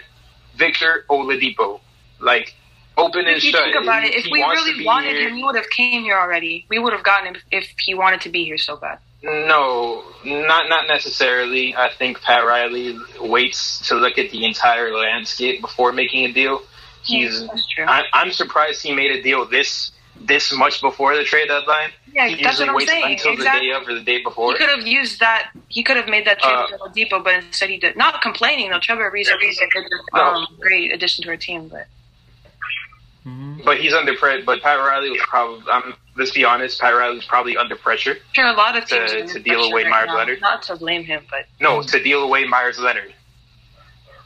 [0.56, 1.80] Victor Oladipo,
[2.20, 2.54] like
[2.96, 3.64] open and If you shut.
[3.64, 5.28] think about it, if we really wanted here.
[5.28, 6.66] him, we would have came here already.
[6.68, 8.98] We would have gotten him if he wanted to be here so bad.
[9.22, 11.74] No, not not necessarily.
[11.74, 16.62] I think Pat Riley waits to look at the entire landscape before making a deal.
[17.02, 17.46] He's.
[17.46, 17.84] That's true.
[17.86, 21.90] I, I'm surprised he made a deal this this much before the trade deadline.
[22.12, 23.12] Yeah, he that's usually what I'm waits saying.
[23.12, 23.68] until Exactly.
[23.68, 24.52] the day of or the day before.
[24.52, 25.50] He could have used that.
[25.68, 27.96] He could have made that trade Uh, with Oladipo, but instead he did.
[27.96, 28.78] Not complaining though.
[28.78, 31.86] Trevor Ariza is a good, um, great addition to our team, but
[33.26, 33.64] Mhm.
[33.64, 34.42] But he's under pressure.
[34.44, 35.70] But Pat Riley was probably.
[35.70, 36.80] Um, let's be honest.
[36.80, 38.18] Pat Riley was probably under pressure.
[38.32, 40.16] sure a lot of To- teams are to deal away right Meyers now.
[40.16, 40.40] Leonard?
[40.40, 43.14] Not to blame him, but No, to deal away Meyers Leonard.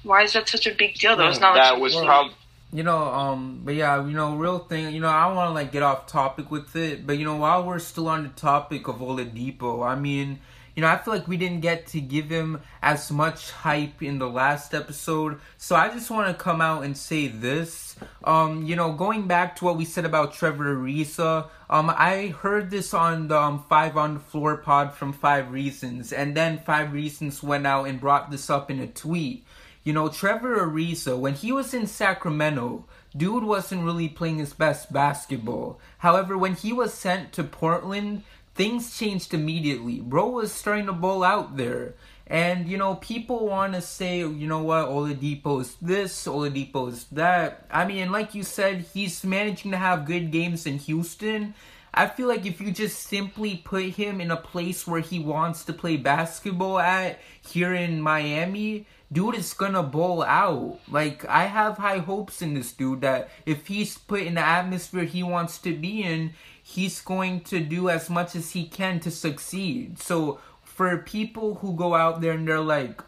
[0.03, 1.17] why is that such a big deal?
[1.17, 1.29] though?
[1.29, 2.35] It's not That some- was probably.
[2.71, 5.55] You know, um, but yeah, you know, real thing, you know, I don't want to
[5.55, 8.89] like get off topic with it, but you know, while we're still on the topic
[8.89, 10.41] of Oladipo, I mean,
[10.79, 14.21] you know, I feel like we didn't get to give him as much hype in
[14.21, 17.97] the last episode, so I just want to come out and say this.
[18.23, 22.71] Um, you know, going back to what we said about Trevor Ariza, um, I heard
[22.71, 26.93] this on the um, Five on the Floor pod from Five Reasons, and then Five
[26.93, 29.45] Reasons went out and brought this up in a tweet.
[29.83, 32.85] You know, Trevor Ariza, when he was in Sacramento,
[33.17, 35.81] dude wasn't really playing his best basketball.
[35.99, 38.23] However, when he was sent to Portland,
[38.59, 40.01] things changed immediately.
[40.01, 41.95] Bro was starting to bowl out there.
[42.27, 47.05] And, you know, people want to say, you know what, Oladipo is this, Oladipo is
[47.13, 47.65] that.
[47.71, 51.55] I mean, like you said, he's managing to have good games in Houston.
[51.95, 55.65] I feel like if you just simply put him in a place where he wants
[55.65, 60.79] to play basketball at here in Miami, dude is gonna bowl out.
[60.89, 65.05] Like I have high hopes in this dude that if he's put in the atmosphere
[65.05, 66.35] he wants to be in,
[66.69, 69.99] he's going to do as much as he can to succeed.
[69.99, 73.01] So for people who go out there and they're like,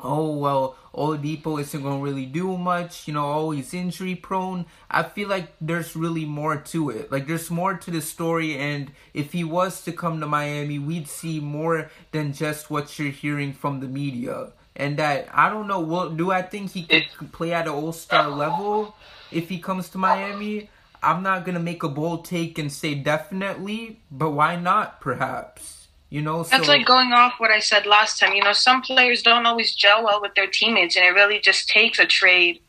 [0.00, 4.66] oh well Oladipo isn't gonna really do much, you know, oh he's injury prone.
[4.88, 7.10] I feel like there's really more to it.
[7.10, 11.08] Like there's more to the story and if he was to come to Miami, we'd
[11.08, 14.52] see more than just what you're hearing from the media.
[14.76, 17.92] And that I don't know, well do I think he could play at an all
[17.92, 18.94] star level
[19.32, 20.70] if he comes to Miami?
[21.02, 25.88] I'm not gonna make a bold take and say definitely, but why not perhaps?
[26.08, 28.32] You know, so That's like going off what I said last time.
[28.32, 31.68] You know, some players don't always gel well with their teammates, and it really just
[31.68, 32.60] takes a trade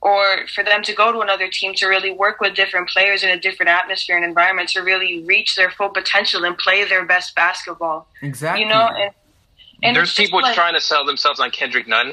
[0.00, 3.30] or for them to go to another team to really work with different players in
[3.30, 7.34] a different atmosphere and environment to really reach their full potential and play their best
[7.34, 8.06] basketball.
[8.20, 8.62] exactly.
[8.62, 9.10] You know, and,
[9.82, 12.12] and There's people like- trying to sell themselves on Kendrick Nunn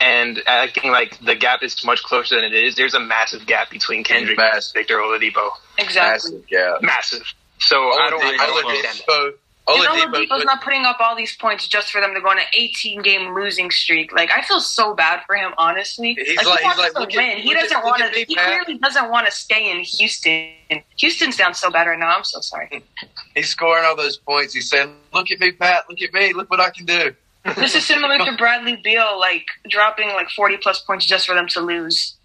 [0.00, 2.74] and acting like the gap is much closer than it is.
[2.74, 5.50] There's a massive gap between Kendrick and Victor Oladipo.
[5.78, 6.32] exactly.
[6.32, 6.82] Massive gap.
[6.82, 7.34] Massive.
[7.58, 9.06] So I don't, I don't understand that.
[9.06, 9.32] Oladipo,
[9.68, 12.28] And Oladipo, Oladipo's put- not putting up all these points just for them to go
[12.30, 14.10] on an 18 game losing streak.
[14.12, 16.14] Like I feel so bad for him, honestly.
[16.14, 17.38] He's like, like- he wants he's like, to look at- win.
[17.38, 18.18] he doesn't look want to.
[18.26, 18.46] He Pat.
[18.64, 20.48] clearly doesn't want to stay in Houston.
[20.98, 22.16] Houston's down so bad right now.
[22.16, 22.82] I'm so sorry.
[23.34, 24.54] he's scoring all those points.
[24.54, 25.84] He's saying, "Look at me, Pat.
[25.90, 26.32] Look at me.
[26.32, 27.14] Look what I can do."
[27.44, 31.48] This is similar to Bradley Beal, like dropping like 40 plus points just for them
[31.48, 32.16] to lose.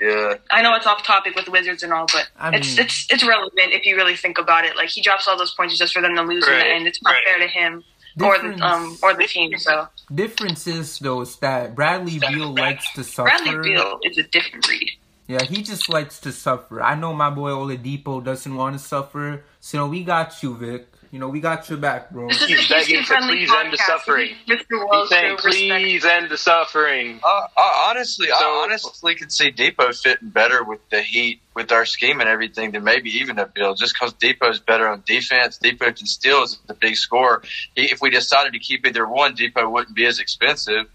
[0.00, 3.06] Yeah, I know it's off topic with Wizards and all, but I it's mean- it's
[3.10, 4.76] it's relevant if you really think about it.
[4.76, 6.86] Like he drops all those points just for them to lose in the end.
[6.86, 7.22] It's not right.
[7.24, 7.84] fair to him
[8.22, 9.56] or the um or the team.
[9.58, 13.28] So difference is though is that Bradley Beal likes to suffer.
[13.28, 14.90] Bradley Beal is a different breed.
[15.26, 16.82] Yeah, he just likes to suffer.
[16.82, 19.42] I know my boy Oladipo doesn't want to suffer.
[19.58, 20.86] So, you know, we got you, Vic.
[21.14, 22.26] You know, we got your back, bro.
[22.26, 24.34] This is He's begging to Houston-friendly please end the suffering.
[24.48, 24.64] Mr.
[24.68, 25.80] He's saying, so respect.
[25.80, 27.20] please end the suffering.
[27.22, 31.70] Uh, I, honestly, So- I honestly could see Dipo fitting better with the Heat, with
[31.70, 33.76] our scheme and everything, than maybe even a Beal.
[33.76, 37.44] Just because Dipo's better on defense, Dipo can steal as a big scorer.
[37.76, 40.86] He, if we decided to keep either one, Dipo wouldn't be as expensive.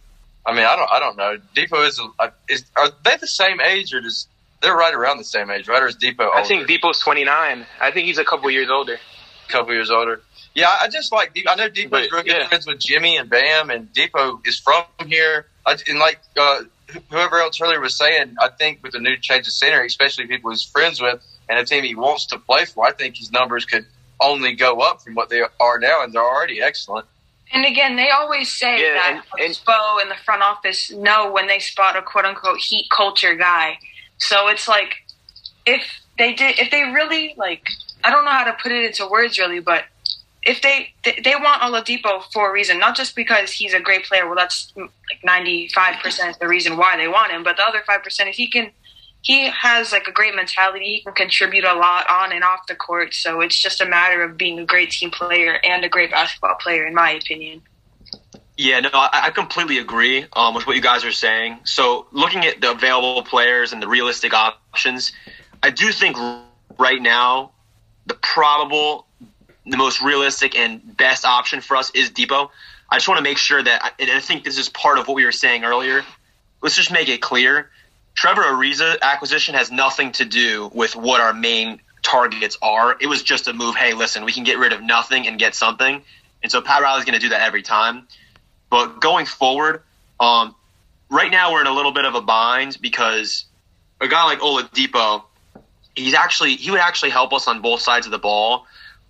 [0.46, 1.38] I mean, I don't, I don't know.
[1.56, 1.98] Dipo is,
[2.50, 4.28] is are they the same age or does
[4.62, 5.82] they're right around the same age, right?
[5.82, 6.26] Or is Dipo?
[6.26, 6.36] Older?
[6.36, 7.66] I think Dipo's 29.
[7.80, 8.98] I think he's a couple years older.
[9.50, 10.22] A couple years older.
[10.54, 11.34] Yeah, I just like.
[11.34, 12.48] Dep- I know Dipo's But, real good yeah.
[12.48, 15.48] friends with Jimmy and Bam, and Dipo is from here.
[15.66, 16.62] I, and like uh,
[17.10, 20.52] whoever else earlier was saying, I think with the new change of scenery, especially people
[20.52, 23.66] he's friends with and a team he wants to play for, I think his numbers
[23.66, 23.86] could
[24.22, 27.08] only go up from what they are now, and they're already excellent.
[27.52, 31.32] And again, they always say Yeah, that and- and- Spo and the front office know
[31.32, 33.80] when they spot a quote unquote heat culture guy.
[34.20, 34.94] So it's like
[35.66, 35.82] if
[36.20, 37.68] they did, if they really like,
[38.04, 39.86] I don't know how to put it into words really, but
[40.42, 44.26] if they they, want Oladipo for a reason, not just because he's a great player.
[44.26, 47.82] Well, that's like ninety five percent the reason why they want him, but the other
[47.86, 48.72] five percent is he can.
[49.22, 50.96] He has like a great mentality.
[50.96, 53.14] He can contribute a lot on and off the court.
[53.14, 56.56] So it's just a matter of being a great team player and a great basketball
[56.56, 57.62] player, in my opinion.
[58.56, 61.60] Yeah, no, I, I completely agree um, with what you guys are saying.
[61.66, 65.12] So, looking at the available players and the realistic options,
[65.62, 66.16] I do think
[66.78, 67.52] right now
[68.06, 69.06] the probable,
[69.66, 72.50] the most realistic and best option for us is Dipo.
[72.90, 75.14] I just want to make sure that, and I think this is part of what
[75.16, 76.04] we were saying earlier.
[76.62, 77.70] Let's just make it clear:
[78.16, 82.98] Trevor Ariza acquisition has nothing to do with what our main targets are.
[83.00, 83.76] It was just a move.
[83.76, 86.02] Hey, listen, we can get rid of nothing and get something,
[86.42, 88.08] and so Pat Riley's going to do that every time.
[88.70, 89.84] But going forward,
[90.20, 90.56] um,
[91.10, 93.46] right now we're in a little bit of a bind because
[94.02, 95.24] a guy like Oladipo,
[96.00, 98.66] he's actually he would actually help us on both sides of the ball.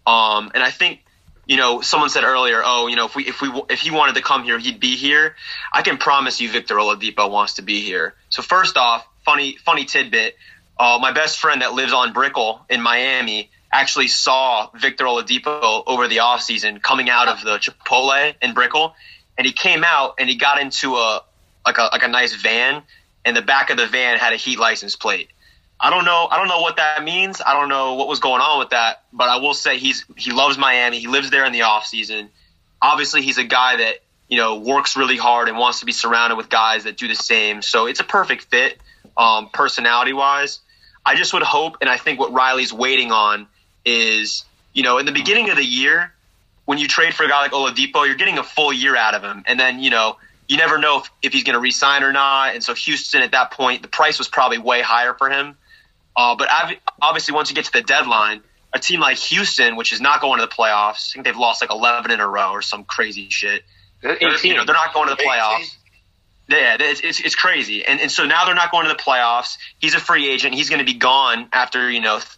[0.05, 1.03] Um, and I think
[1.45, 4.15] you know someone said earlier, oh, you know if we if we if he wanted
[4.15, 5.35] to come here, he'd be here.
[5.71, 8.15] I can promise you, Victor Oladipo wants to be here.
[8.29, 10.35] So first off, funny funny tidbit.
[10.77, 16.07] Uh, my best friend that lives on Brickell in Miami actually saw Victor Oladipo over
[16.07, 18.95] the offseason coming out of the Chipotle in Brickell,
[19.37, 21.23] and he came out and he got into a
[21.65, 22.81] like a like a nice van,
[23.25, 25.29] and the back of the van had a Heat license plate.
[25.81, 26.27] I don't know.
[26.29, 27.41] I don't know what that means.
[27.45, 30.31] I don't know what was going on with that, but I will say he's he
[30.31, 30.99] loves Miami.
[30.99, 32.29] He lives there in the off season.
[32.81, 33.95] Obviously, he's a guy that
[34.27, 37.15] you know works really hard and wants to be surrounded with guys that do the
[37.15, 37.61] same.
[37.61, 38.77] So it's a perfect fit,
[39.15, 40.59] um, personality wise.
[41.05, 43.47] I just would hope, and I think what Riley's waiting on
[43.85, 46.13] is, you know, in the beginning of the year,
[46.65, 49.23] when you trade for a guy like Oladipo, you're getting a full year out of
[49.23, 50.17] him, and then you know
[50.49, 52.55] you never know if, if he's going to resign or not.
[52.55, 55.55] And so Houston at that point, the price was probably way higher for him.
[56.19, 56.49] Uh, but
[57.01, 58.41] obviously, once you get to the deadline,
[58.73, 61.61] a team like Houston, which is not going to the playoffs, I think they've lost
[61.61, 63.63] like 11 in a row or some crazy shit.
[64.01, 65.77] They're, you know, they're not going to the playoffs.
[66.49, 67.85] Yeah, it's, it's, it's crazy.
[67.85, 69.57] And, and so now they're not going to the playoffs.
[69.79, 70.55] He's a free agent.
[70.55, 72.37] He's going to be gone after, you know, th-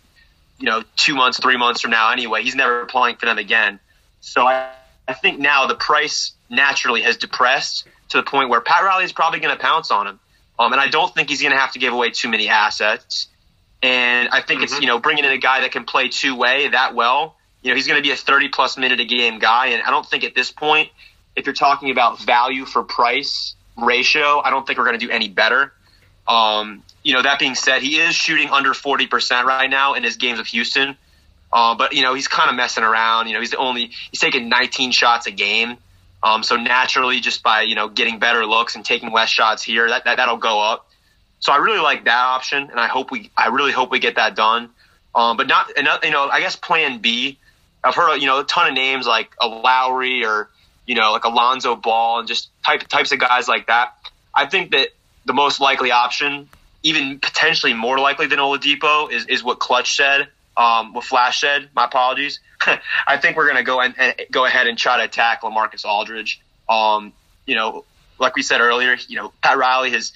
[0.59, 2.43] you know, two months, three months from now anyway.
[2.43, 3.79] He's never playing for them again.
[4.19, 4.69] So I,
[5.07, 9.11] I think now the price naturally has depressed to the point where Pat Riley is
[9.11, 10.19] probably going to pounce on him.
[10.59, 13.27] Um, and I don't think he's going to have to give away too many assets.
[13.83, 14.81] And I think it's, Mhm.
[14.81, 17.35] you know, bringing in a guy that can play two way that well.
[17.63, 19.67] You know, he's going to be a 30 plus minute a game guy.
[19.67, 20.89] And I don't think at this point,
[21.35, 25.11] if you're talking about value for price ratio, I don't think we're going to do
[25.11, 25.73] any better.
[26.27, 30.17] Um, you know, that being said, he is shooting under 40% right now in his
[30.17, 30.97] games with Houston.
[31.51, 33.27] Uh, but, you know, he's kind of messing around.
[33.27, 35.77] You know, he's the only, he's taking 19 shots a game.
[36.23, 39.89] Um, so naturally, just by, you know, getting better looks and taking less shots here,
[39.89, 40.87] that, that, that'll go up.
[41.41, 44.15] So I really like that option, and I hope we, I really hope we get
[44.15, 44.69] that done.
[45.13, 47.37] Um, but not, and, you know, I guess Plan B.
[47.83, 50.49] I've heard, you know, a ton of names like a Lowry or,
[50.85, 53.95] you know, like a Lonzo Ball and just type types of guys like that.
[54.33, 54.89] I think that
[55.25, 56.47] the most likely option,
[56.83, 60.27] even potentially more likely than Oladipo, is is what Clutch said.
[60.55, 61.69] Um, what Flash said.
[61.75, 62.39] My apologies.
[63.07, 66.39] I think we're gonna go and, and go ahead and try to attack LaMarcus Aldridge.
[66.69, 67.13] Um,
[67.47, 67.85] you know,
[68.19, 70.13] like we said earlier, you know, Pat Riley has,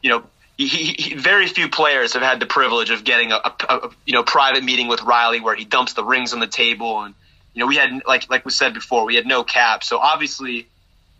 [0.00, 0.24] you know,
[0.56, 4.12] he, he, very few players have had the privilege of getting a, a, a you
[4.12, 7.14] know private meeting with Riley where he dumps the rings on the table and
[7.54, 10.66] you know we had like like we said before we had no cap so obviously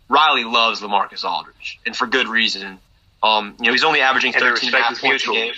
[0.09, 2.79] Riley loves LaMarcus Aldridge and for good reason.
[3.21, 5.53] Um, you know he's only averaging 13 and a respect half points a game.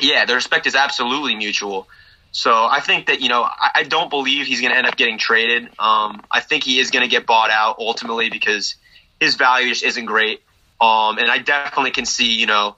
[0.00, 1.88] Yeah, the respect is absolutely mutual.
[2.32, 4.96] So I think that you know I, I don't believe he's going to end up
[4.96, 5.64] getting traded.
[5.78, 8.76] Um, I think he is going to get bought out ultimately because
[9.20, 10.42] his value just isn't great.
[10.80, 12.76] Um, and I definitely can see you know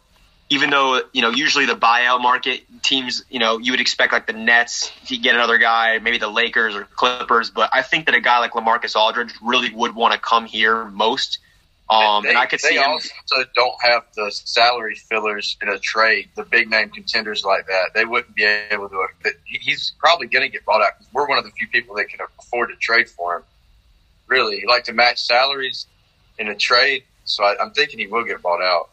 [0.48, 4.26] even though you know usually the buyout market teams, you know, you would expect like
[4.26, 8.14] the Nets to get another guy, maybe the Lakers or Clippers, but I think that
[8.14, 11.38] a guy like LaMarcus Aldridge really would want to come here most.
[11.88, 12.90] Um, they, and I could see him.
[12.90, 16.28] also don't have the salary fillers in a trade.
[16.34, 19.06] The big name contenders like that, they wouldn't be able to.
[19.44, 22.08] He's probably going to get bought out because we're one of the few people that
[22.08, 23.42] can afford to trade for him.
[24.26, 25.86] Really, like to match salaries
[26.38, 28.90] in a trade, so I, I'm thinking he will get bought out.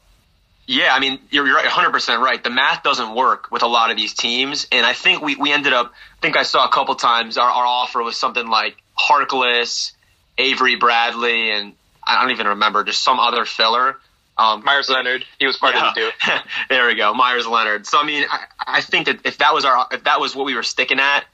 [0.65, 2.41] Yeah, I mean, you're, you're right, 100% right.
[2.41, 4.67] The math doesn't work with a lot of these teams.
[4.71, 7.49] And I think we, we ended up, I think I saw a couple times our,
[7.49, 9.91] our offer was something like Harkless,
[10.37, 11.73] Avery Bradley, and
[12.05, 13.97] I don't even remember, just some other filler.
[14.37, 15.89] Um, Meyers Leonard, he was part yeah.
[15.89, 16.39] of the deal.
[16.69, 17.85] there we go, Meyers Leonard.
[17.85, 20.45] So I mean, I, I think that if that was our, if that was what
[20.45, 21.25] we were sticking at,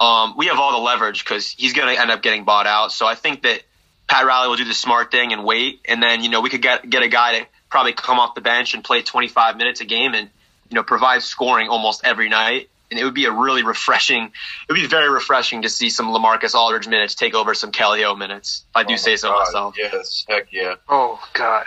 [0.00, 2.92] um, we have all the leverage because he's going to end up getting bought out.
[2.92, 3.62] So I think that
[4.06, 6.62] Pat Riley will do the smart thing and wait, and then you know we could
[6.62, 9.84] get get a guy to probably come off the bench and play 25 minutes a
[9.84, 10.30] game and
[10.70, 12.68] you know provide scoring almost every night.
[12.90, 14.24] And it would be a really refreshing.
[14.24, 18.02] It would be very refreshing to see some LaMarcus Aldridge minutes take over some Kelly
[18.04, 18.64] O minutes.
[18.70, 19.74] If I do Oh say so God, myself.
[19.76, 20.76] Yes, heck yeah.
[20.88, 21.66] Oh God.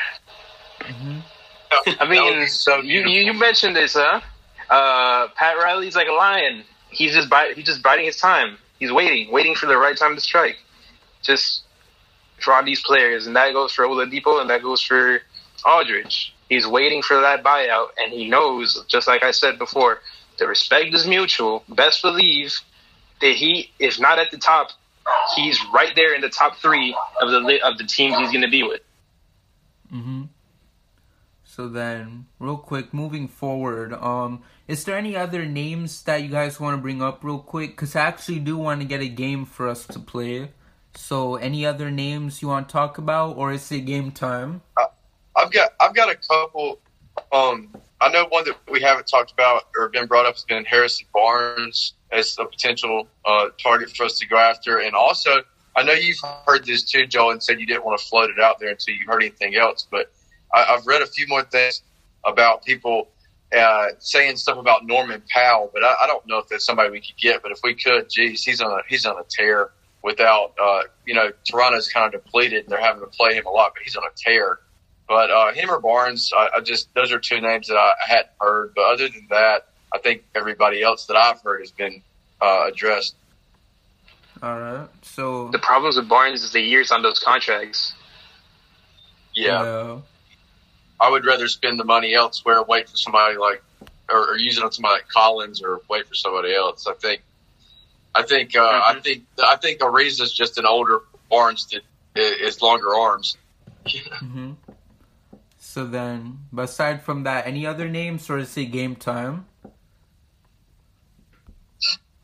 [0.80, 1.22] Mhm.
[2.00, 4.22] I mean, so you, you you mentioned this, huh?
[4.70, 6.64] Uh, Pat Riley's like a lion.
[6.90, 8.58] He's just bite, he's just biding his time.
[8.80, 10.58] He's waiting, waiting for the right time to strike.
[11.22, 11.64] Just
[12.40, 15.22] for all these players, and that goes for Oladipo, and that goes for
[15.66, 16.34] Aldridge.
[16.50, 20.02] He's waiting for that buyout, and he knows, just like I said before,
[20.38, 21.64] the respect is mutual.
[21.70, 22.60] Best believe
[23.22, 24.72] that he, if not at the top,
[25.36, 28.50] he's right there in the top three of the of the teams he's going to
[28.50, 28.82] be with.
[29.94, 30.24] Mm-hmm.
[31.44, 36.60] So then, real quick, moving forward, um, is there any other names that you guys
[36.60, 37.72] want to bring up real quick?
[37.72, 40.52] Because I actually do want to get a game for us to play.
[40.96, 44.62] So, any other names you want to talk about, or is it game time?
[45.52, 46.80] I've got I've got a couple.
[47.34, 50.64] Um, I know one that we haven't talked about or been brought up has been
[50.64, 55.42] Harrison Barnes as a potential uh, target for us to go after, and also
[55.76, 58.40] I know you've heard this too, Joel, and said you didn't want to float it
[58.40, 59.86] out there until you heard anything else.
[59.90, 60.12] But
[60.54, 61.82] I, I've read a few more things
[62.26, 63.10] about people
[63.56, 67.02] uh, saying stuff about Norman Powell, but I, I don't know if that's somebody we
[67.02, 67.44] could get.
[67.44, 69.72] But if we could, geez, he's on a he's on a tear.
[70.04, 73.52] Without uh, you know, Toronto's kind of depleted, and they're having to play him a
[73.52, 74.60] lot, but he's on a tear.
[75.12, 78.08] But uh, him or Barnes, I, I just those are two names that I, I
[78.08, 78.72] hadn't heard.
[78.74, 82.02] But other than that, I think everybody else that I've heard has been
[82.40, 83.16] uh, addressed.
[84.42, 84.88] All right.
[85.02, 87.94] So, The problems with Barnes is the years on those contracts.
[89.36, 90.00] Yeah,
[91.02, 93.62] I would rather spend the money elsewhere, wait for somebody like,
[94.10, 96.88] or, or use it on somebody like Collins, or wait for somebody else.
[96.88, 97.22] I think,
[98.16, 101.82] I think, uh, I think, I think Ariza's just an older Barnes that
[102.16, 103.36] is longer arms.
[104.20, 104.52] hmm
[105.72, 109.46] So then, aside from that, any other names, or is it game time?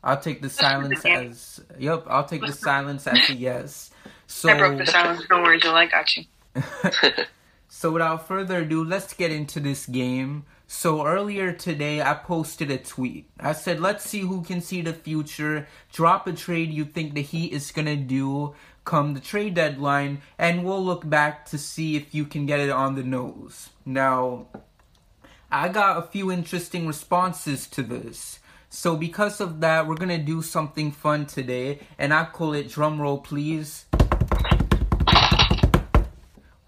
[0.04, 2.04] I'll take the silence as yep.
[2.08, 3.90] I'll take the silence as a yes.
[4.26, 5.22] So I broke the silence.
[5.30, 5.76] Don't worry, Joel.
[5.76, 6.24] I got you.
[7.70, 10.46] So without further ado, let's get into this game.
[10.66, 13.30] So earlier today, I posted a tweet.
[13.38, 15.68] I said, let's see who can see the future.
[15.92, 18.54] Drop a trade you think the Heat is gonna do
[18.88, 22.70] come the trade deadline, and we'll look back to see if you can get it
[22.70, 23.68] on the nose.
[23.84, 24.46] Now,
[25.52, 28.40] I got a few interesting responses to this.
[28.70, 33.00] So because of that, we're gonna do something fun today, and I call it drum
[33.00, 33.84] roll please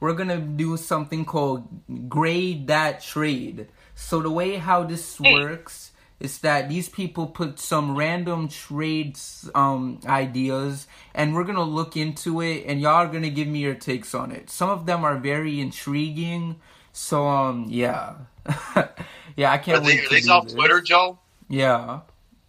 [0.01, 3.69] we're gonna do something called grade that trade.
[3.95, 10.01] So the way how this works is that these people put some random trades um
[10.07, 14.15] ideas and we're gonna look into it and y'all are gonna give me your takes
[14.15, 14.51] on it.
[14.51, 16.61] Some of them are very intriguing.
[16.93, 18.17] So um yeah.
[19.37, 20.55] yeah, I can't they, wait are to these do off this.
[20.55, 21.19] Twitter, Joe?
[21.49, 22.01] Yeah.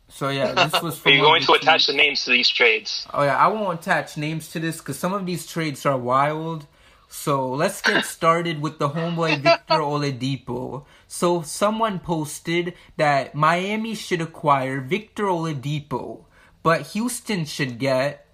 [0.09, 1.87] So yeah, this was Are you one going to attach tweets.
[1.87, 3.07] the names to these trades?
[3.13, 6.67] Oh yeah, I won't attach names to this because some of these trades are wild.
[7.09, 10.85] So let's get started with the homeboy Victor Oladipo.
[11.13, 16.23] So someone posted that Miami should acquire Victor Oladipo,
[16.63, 18.25] but Houston should get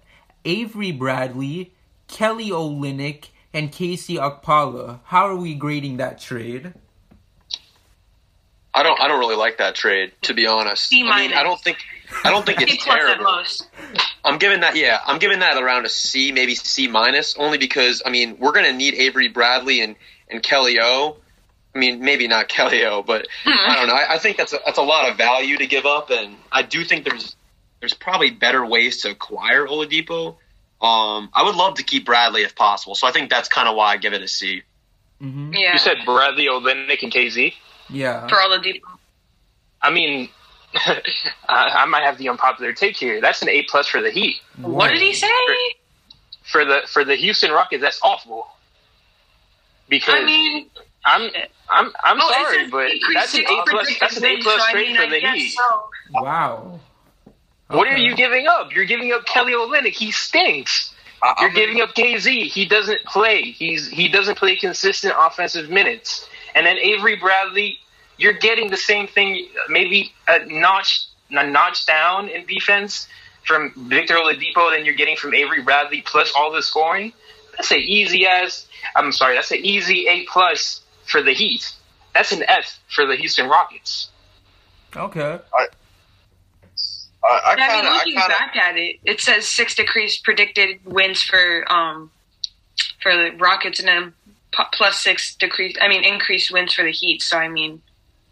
[0.44, 1.74] Avery Bradley,
[2.06, 5.00] Kelly Olynyk, and KZ Okpala.
[5.06, 6.72] How are we grading that trade?
[8.72, 9.00] I don't.
[9.00, 10.86] I don't really like that trade, to be honest.
[10.86, 11.78] C I mean, I don't think.
[12.22, 13.24] I don't think C it's plus at terrible.
[13.24, 13.68] most.
[14.24, 14.76] I'm giving that.
[14.76, 18.52] Yeah, I'm giving that around a C, maybe C minus, only because I mean we're
[18.52, 19.96] gonna need Avery Bradley and
[20.30, 21.16] and Kelly O.
[21.74, 23.94] I mean, maybe not Kelly O, but I don't know.
[23.94, 26.62] I, I think that's a, that's a lot of value to give up, and I
[26.62, 27.36] do think there's
[27.80, 30.36] there's probably better ways to acquire Oladipo.
[30.80, 33.76] Um, I would love to keep Bradley if possible, so I think that's kind of
[33.76, 34.62] why I give it a C.
[35.20, 35.72] hmm Yeah.
[35.74, 37.52] You said Bradley, Olynyk, and KZ.
[37.90, 38.26] Yeah.
[38.28, 38.80] for Oladipo.
[39.80, 40.28] I mean,
[40.74, 41.00] I,
[41.48, 43.20] I might have the unpopular take here.
[43.20, 44.36] That's an A plus for the Heat.
[44.56, 45.28] What did he say?
[46.42, 48.46] For the for the Houston Rockets, that's awful.
[49.88, 50.70] Because I mean,
[51.08, 51.30] I'm
[51.70, 53.86] I'm I'm oh, sorry, but that's an A plus.
[53.86, 55.50] predicted That's an A plus so trade for the guess Heat.
[55.50, 55.84] so.
[56.12, 56.80] Wow.
[57.68, 58.74] What are you giving up?
[58.74, 59.92] You're giving up Kelly Olynyk.
[59.92, 60.94] He stinks.
[61.22, 62.46] I, You're I'm giving up KZ.
[62.46, 63.42] He doesn't play.
[63.42, 66.26] He's he doesn't play consistent offensive minutes.
[66.54, 67.78] And then Avery Bradley,
[68.16, 73.06] you're getting the same thing, maybe a notch a notch down in defense
[73.44, 77.12] from Victor Oladipo than you're getting from Avery Bradley plus all the scoring.
[77.56, 81.72] That's an easy as I'm sorry, that's an easy A plus for the Heat.
[82.14, 84.10] That's an F for the Houston Rockets.
[84.96, 85.38] Okay.
[85.54, 85.66] I,
[87.24, 90.18] I I kind of, I looking kind of, back at it, it says six decrease
[90.18, 92.10] predicted wins for um
[93.02, 94.12] for the Rockets, and then
[94.72, 95.76] plus six decrease.
[95.80, 97.22] I mean, increased wins for the Heat.
[97.22, 97.82] So I mean,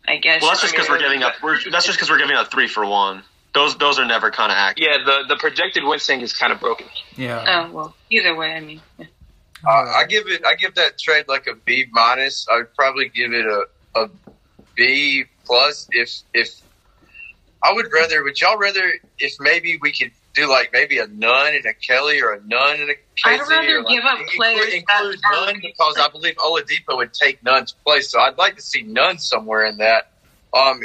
[0.06, 0.42] I guess.
[0.42, 1.34] Well, that's just because we're giving up.
[1.42, 3.22] We're, that's just because we're giving up three for one.
[3.54, 4.90] Those those are never kind of accurate.
[4.90, 6.86] Yeah, the, the projected win thing is kind of broken.
[7.16, 7.44] Yeah.
[7.46, 9.06] Oh well, either way, I mean, yeah.
[9.64, 12.46] Uh, I give it, I give that trade like a B minus.
[12.52, 14.10] I would probably give it a, a
[14.74, 16.60] B plus if if
[17.62, 18.22] I would rather.
[18.22, 22.20] Would y'all rather if maybe we could do like maybe a Nunn and a Kelly
[22.20, 22.94] or a Nunn and a
[23.24, 24.84] I'd rather like, give up include, players include
[25.22, 28.10] that are- Nunn because I believe Oladipo would take Nunn's place.
[28.10, 30.12] So I'd like to see Nunn somewhere in that.
[30.52, 30.80] Um,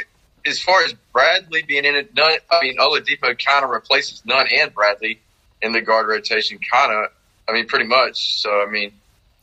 [0.46, 2.32] as far as Bradley being in it, Nunn.
[2.50, 5.20] I mean Oladipo kind of replaces Nunn and Bradley
[5.62, 6.58] in the guard rotation.
[6.72, 7.12] Kind of.
[7.52, 8.42] I mean, pretty much.
[8.42, 8.92] So I mean,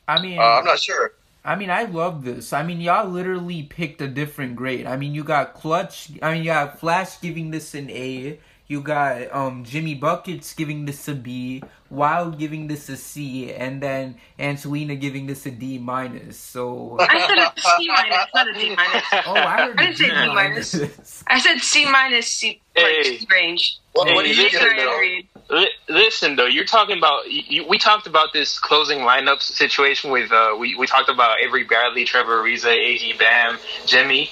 [0.07, 1.13] I mean, uh, I'm not sure.
[1.45, 2.53] I mean, I love this.
[2.53, 4.87] I mean, y'all literally picked a different grade.
[4.87, 6.11] I mean, you got Clutch.
[6.21, 8.39] I mean, you got Flash giving this an A.
[8.69, 11.65] You got um Jimmy Buckets giving this a B.
[11.91, 16.39] Wild giving this a C, and then Angelina giving this a D minus.
[16.39, 19.21] So, I said a C minus, not a D minus.
[19.25, 20.75] oh, I heard I a didn't say D D minus.
[20.75, 21.25] minus.
[21.29, 23.21] I said C minus C like Hey.
[23.31, 23.79] range.
[23.93, 24.95] What, Hey, what do you you get though?
[24.95, 25.29] agreed.
[25.51, 30.11] Li- Listen though, you're talking about you, you- we talked about this closing lineup situation
[30.11, 34.31] with uh we, we talked about Avery Bradley, Trevor Ariza, AG Bam, Jimmy.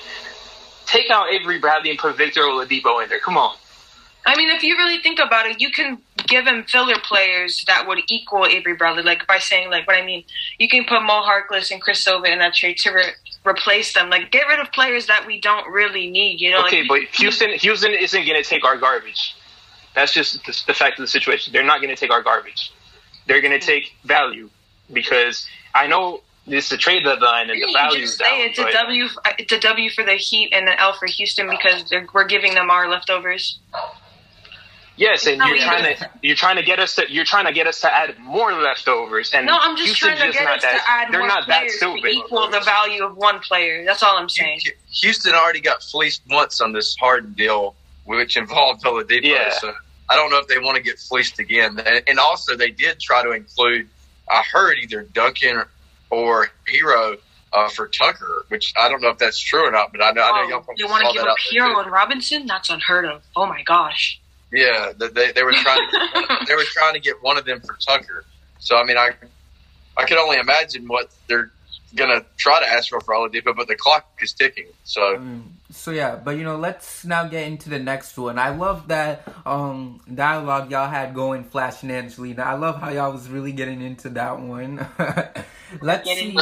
[0.87, 3.19] Take out Avery Bradley and put Victor Oladipo in there.
[3.21, 3.57] Come on.
[4.27, 7.87] I mean, if you really think about it, you can give him filler players that
[7.87, 10.25] would equal Avery Bradley, like by saying, like, what I mean,
[10.59, 13.13] you can put Mo Harkless and Chris Silva in that trade to re-
[13.47, 14.11] replace them.
[14.11, 16.41] Like, get rid of players that we don't really need.
[16.41, 19.37] You know, Okay, like, but Houston Houston isn't going to take our garbage.
[19.95, 21.53] That's just the, the fact of the situation.
[21.53, 22.73] They're not going to take our garbage.
[23.29, 24.51] They're going to take value
[24.93, 28.29] because I know this is a trade deadline and the value's just down.
[28.29, 29.07] say it's a W.
[29.39, 32.71] It's a W for the Heat and an L for Houston because we're giving them
[32.71, 33.59] our leftovers.
[34.97, 35.99] Yes, and you're trying don't.
[35.99, 38.53] to you're trying to get us to you're trying to get us to add more
[38.53, 39.33] leftovers.
[39.35, 41.29] And No, I'm just Houston's trying to get us that, to add more They're more
[41.29, 42.11] not that players to stupid.
[42.11, 43.85] equal the value of one player.
[43.85, 44.61] That's all I'm saying.
[44.91, 47.75] Houston already got fleeced once on this Harden deal,
[48.05, 49.25] which involved Oladipo.
[49.25, 49.51] Yeah.
[49.59, 49.73] So
[50.09, 51.79] I don't know if they want to get fleeced again.
[51.85, 53.89] And, and also, they did try to include.
[54.31, 55.63] I heard either Duncan
[56.11, 57.19] or Herro
[57.53, 59.93] uh, for Tucker, which I don't know if that's true or not.
[59.93, 61.93] But I know, I know y'all Oh, probably you want to give up Herro and
[61.93, 62.47] Robinson?
[62.47, 63.23] That's unheard of.
[63.37, 64.21] Oh my gosh.
[64.53, 65.89] Yeah, they, they were trying.
[65.91, 68.25] To, they were trying to get one of them for Tucker.
[68.59, 69.11] So I mean, I
[69.97, 71.51] I could only imagine what they're
[71.95, 74.67] gonna try to ask for for Oladipo, but the clock is ticking.
[74.85, 78.39] So Um, so yeah, but you know, let's now get into the next one.
[78.39, 82.43] I love that um dialogue y'all had going, Flash and Angelina.
[82.43, 84.87] I love how y'all was really getting into that one.
[85.81, 86.39] let's see.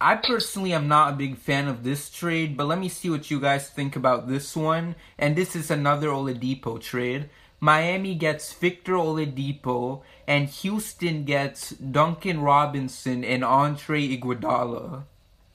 [0.00, 3.10] Getting- I personally am not a big fan of this trade, but let me see
[3.10, 4.94] what you guys think about this one.
[5.18, 7.28] And this is another Oladipo trade.
[7.60, 15.02] Miami gets Victor Oladipo, and Houston gets Duncan Robinson and Andre Iguodala.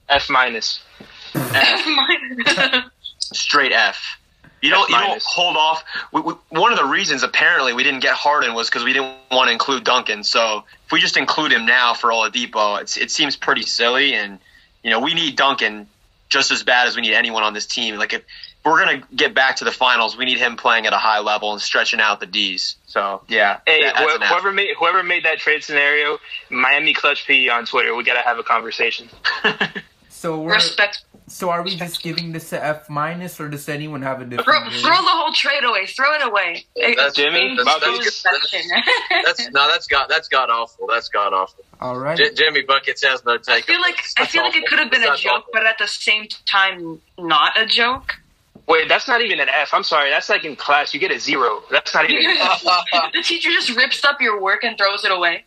[0.08, 0.82] F minus.
[1.34, 2.84] F minus.
[3.18, 4.18] straight F.
[4.64, 5.84] You don't, you don't hold off.
[6.12, 9.14] We, we, one of the reasons apparently we didn't get Harden was because we didn't
[9.30, 10.24] want to include Duncan.
[10.24, 14.14] So if we just include him now for Oladipo, it's, it seems pretty silly.
[14.14, 14.38] And
[14.82, 15.86] you know we need Duncan
[16.30, 17.96] just as bad as we need anyone on this team.
[17.96, 18.22] Like if
[18.64, 21.52] we're gonna get back to the finals, we need him playing at a high level
[21.52, 22.76] and stretching out the D's.
[22.86, 27.50] So yeah, Hey, that- wh- whoever made whoever made that trade scenario, Miami Clutch P
[27.50, 27.94] on Twitter.
[27.94, 29.10] We gotta have a conversation.
[30.08, 31.04] So we're Respect.
[31.26, 34.70] So are we just giving this a F minus, or does anyone have a different?
[34.72, 35.86] Throw, throw the whole trade away.
[35.86, 36.64] Throw it away.
[36.76, 38.22] That's- Jimmy, that's- Buckets?
[38.22, 38.64] that's-
[39.24, 40.86] that's no, that's got that's god awful.
[40.86, 41.64] That's god awful.
[41.80, 42.16] All right.
[42.16, 43.56] J- Jimmy buckets has no take.
[43.56, 45.50] I feel like I feel like it could have been a joke, awful.
[45.52, 48.16] but at the same time, not a joke.
[48.66, 49.74] Wait, that's not even an F.
[49.74, 50.08] I'm sorry.
[50.08, 51.62] That's like in class, you get a zero.
[51.70, 52.24] That's not even.
[53.12, 55.44] the teacher just rips up your work and throws it away.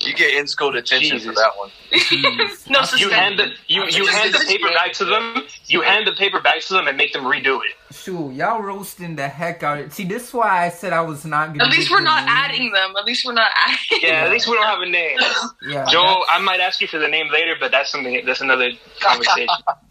[0.00, 1.70] You get in school detention for that one.
[2.70, 5.44] no You hand the you, you hand the paper back to them.
[5.66, 7.94] You hand the paper back to them and make them redo it.
[7.94, 9.92] Shoot, y'all roasting the heck out of it.
[9.92, 12.34] See, this is why I said I was not gonna At least we're not name.
[12.34, 12.94] adding them.
[12.96, 13.98] At least we're not adding.
[14.02, 15.18] Yeah, at least we don't have a name.
[15.66, 15.86] Yeah.
[15.90, 18.24] Joe, that's- I might ask you for the name later, but that's something.
[18.24, 18.70] That's another
[19.00, 19.48] conversation.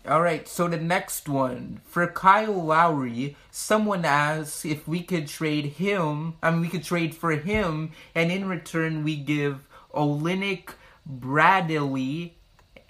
[0.07, 5.65] All right, so the next one for Kyle Lowry, someone asked if we could trade
[5.65, 6.35] him.
[6.43, 9.59] I mean, we could trade for him, and in return, we give
[9.93, 10.69] Olynyk
[11.05, 12.35] Bradley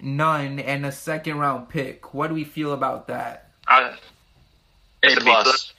[0.00, 2.14] Nunn and a second round pick.
[2.14, 3.50] What do we feel about that?
[3.66, 3.96] I, A
[5.02, 5.42] It's a B plus.
[5.44, 5.72] plus.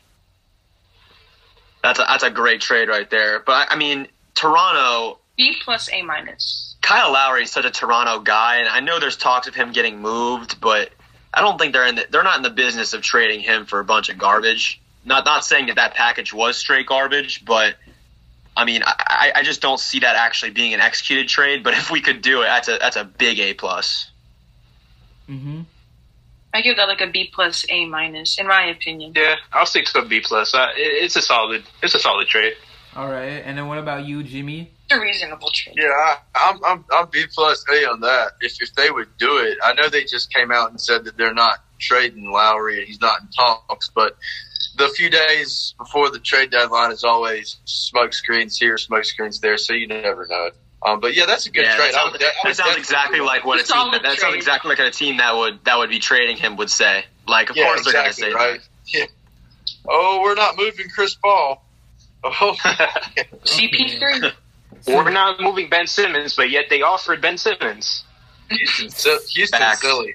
[1.84, 3.40] That's a, that's a great trade right there.
[3.40, 6.76] But I mean, Toronto, B plus A minus.
[6.82, 10.00] Kyle Lowry is such a Toronto guy, and I know there's talks of him getting
[10.00, 10.90] moved, but
[11.34, 13.80] I don't think they're in the, they're not in the business of trading him for
[13.80, 14.82] a bunch of garbage.
[15.04, 17.76] Not not saying that that package was straight garbage, but
[18.58, 21.64] I mean, I, I just don't see that actually being an executed trade.
[21.64, 24.10] But if we could do it, that's a that's a big A plus.
[25.30, 25.62] Mm-hmm.
[26.54, 29.14] I give that like a B plus A minus, in my opinion.
[29.16, 30.54] yeah, I'll stick to a B plus.
[30.54, 31.64] Uh, it, it's a solid.
[31.84, 32.54] It's a solid trade.
[32.96, 34.72] All right, and then what about you, Jimmy?
[34.86, 35.76] It's a reasonable trade.
[35.78, 38.34] Yeah, I, I'm I'm I'm B plus A on that.
[38.40, 41.18] If if they would do it, I know they just came out and said that
[41.18, 44.16] they're not trading Lowry and he's not in talks, but
[44.78, 49.58] the few days before the trade deadline is always smoke screens here, smoke screens there,
[49.58, 50.50] so you never know.
[50.86, 51.94] Um, but yeah, that's a good yeah, trade.
[51.94, 54.36] that I sounds, would that sounds exactly do like what a team that, that sounds
[54.36, 57.06] exactly like a team that would that would be trading him would say.
[57.28, 58.60] Like, of Yeah, course they're going to say right.
[58.86, 59.06] Yeah.
[59.88, 61.64] Oh, we're not moving Chris Paul.
[62.24, 62.56] Oh,
[63.46, 64.34] CP3.
[64.88, 68.04] We're not moving Ben Simmons, but yet they offered Ben Simmons.
[68.52, 69.82] Houston, so, Houston's Facts.
[69.82, 70.14] silly,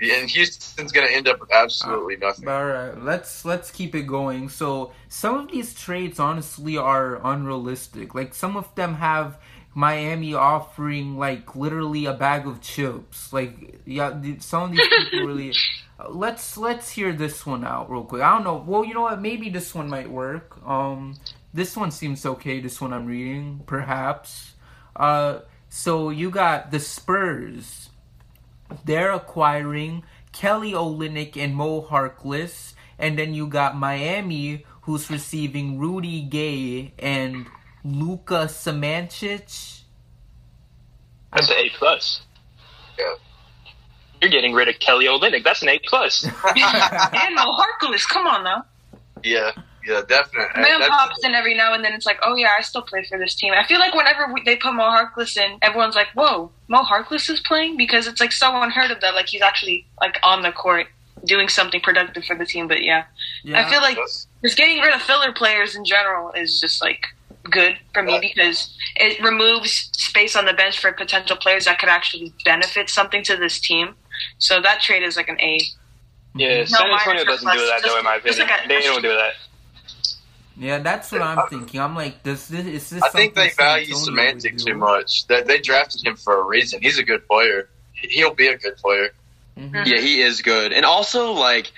[0.00, 2.48] and Houston's going to end up with absolutely nothing.
[2.48, 4.48] All right, let's let's keep it going.
[4.48, 8.14] So some of these trades honestly are unrealistic.
[8.14, 9.38] Like some of them have
[9.74, 13.32] Miami offering like literally a bag of chips.
[13.32, 15.50] Like yeah, some of these people really.
[15.50, 15.54] Uh,
[16.10, 18.22] Let's let's hear this one out real quick.
[18.22, 18.64] I don't know.
[18.64, 19.20] Well, you know what?
[19.20, 20.56] Maybe this one might work.
[20.64, 21.16] Um,
[21.52, 22.60] this one seems okay.
[22.60, 24.52] This one I'm reading, perhaps.
[24.94, 27.87] Uh, so you got the Spurs
[28.84, 36.22] they're acquiring Kelly Olynyk and Mo Harkless, and then you got Miami, who's receiving Rudy
[36.22, 37.46] Gay and
[37.84, 39.82] Luka Samanic.
[41.32, 42.22] That's an A plus.
[42.98, 43.14] Yeah.
[44.20, 45.44] You're getting rid of Kelly Olynyk.
[45.44, 46.24] That's an A plus.
[46.24, 46.32] and
[47.34, 48.08] Mo Harkless.
[48.08, 48.64] Come on now.
[49.22, 49.50] Yeah,
[49.88, 50.62] yeah, definitely.
[50.62, 51.92] Man pops in every now and then.
[51.94, 53.52] It's like, oh yeah, I still play for this team.
[53.54, 57.28] I feel like whenever we, they put Mo Harkless in, everyone's like, whoa, Mo Harkless
[57.30, 59.14] is playing because it's like so unheard of that.
[59.14, 60.86] Like he's actually like on the court
[61.24, 62.68] doing something productive for the team.
[62.68, 63.04] But yeah,
[63.42, 63.96] Yeah, I feel like
[64.44, 67.06] just getting rid of filler players in general is just like
[67.44, 68.20] good for me Yeah.
[68.20, 73.22] because it removes space on the bench for potential players that could actually benefit something
[73.24, 73.94] to this team.
[74.38, 75.58] So that trade is like an A.
[76.34, 77.92] Yeah, San Antonio doesn't do that plus.
[77.92, 77.98] though.
[77.98, 79.32] In my opinion, like a- they don't do that.
[80.58, 81.80] Yeah, that's what I'm thinking.
[81.80, 83.02] I'm like, does this is this?
[83.02, 85.26] I think they value Samanic too much.
[85.28, 86.80] That they drafted him for a reason.
[86.82, 87.68] He's a good player.
[87.92, 89.10] He'll be a good player.
[89.56, 89.86] Mhm.
[89.86, 90.72] Yeah, he is good.
[90.72, 91.72] And also, like,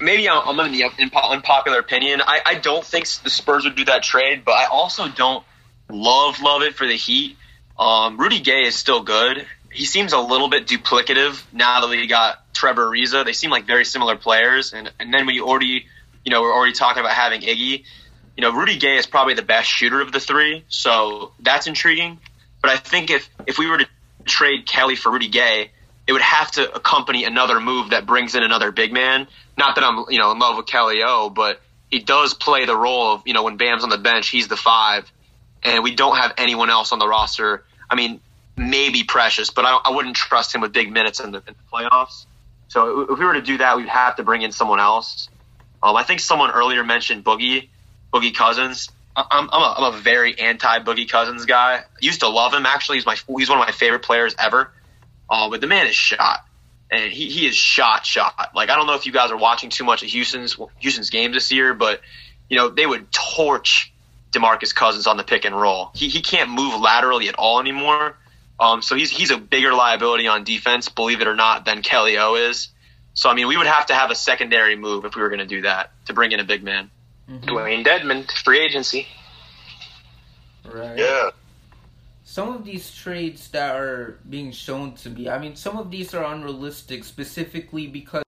[0.00, 2.20] maybe I'm, I'm in the unpopular opinion.
[2.26, 5.44] I, I don't think the Spurs would do that trade, but I also don't
[5.88, 7.36] love love it for the Heat.
[7.78, 9.46] Um, Rudy Gay is still good.
[9.70, 13.24] He seems a little bit duplicative now that we got Trevor Ariza.
[13.24, 15.86] They seem like very similar players, and and then when you already,
[16.26, 17.84] you know, we're already talking about having Iggy.
[18.36, 22.18] You know, Rudy Gay is probably the best shooter of the three, so that's intriguing.
[22.60, 23.88] But I think if if we were to
[24.24, 25.70] trade Kelly for Rudy Gay,
[26.06, 29.28] it would have to accompany another move that brings in another big man.
[29.56, 31.60] Not that I'm, you know, in love with Kelly O, but
[31.90, 34.56] he does play the role of, you know, when Bam's on the bench, he's the
[34.56, 35.10] five,
[35.62, 37.64] and we don't have anyone else on the roster.
[37.88, 38.20] I mean,
[38.56, 41.72] maybe Precious, but I, I wouldn't trust him with big minutes in the, in the
[41.72, 42.26] playoffs.
[42.68, 45.28] So if we were to do that, we'd have to bring in someone else.
[45.82, 47.68] Um, I think someone earlier mentioned Boogie,
[48.12, 48.90] Boogie Cousins.
[49.14, 51.84] I'm, I'm, a, I'm a very anti Boogie Cousins guy.
[52.00, 52.66] Used to love him.
[52.66, 54.70] Actually, he's my he's one of my favorite players ever.
[55.28, 56.44] Uh, but the man is shot,
[56.90, 58.50] and he, he is shot shot.
[58.54, 61.34] Like I don't know if you guys are watching too much of Houston's Houston's games
[61.34, 62.00] this year, but
[62.48, 63.92] you know they would torch
[64.32, 65.90] DeMarcus Cousins on the pick and roll.
[65.94, 68.16] He he can't move laterally at all anymore.
[68.58, 72.18] Um, so he's he's a bigger liability on defense, believe it or not, than Kelly
[72.18, 72.68] O is.
[73.16, 75.40] So I mean, we would have to have a secondary move if we were going
[75.40, 76.90] to do that to bring in a big man.
[77.28, 77.44] Mhm.
[77.44, 79.08] Dewayne Dedmon, free agency.
[80.64, 80.96] Right.
[80.98, 81.30] Yeah,
[82.22, 86.12] some of these trades that are being shown to me i mean some of these
[86.12, 88.24] are unrealistic specifically because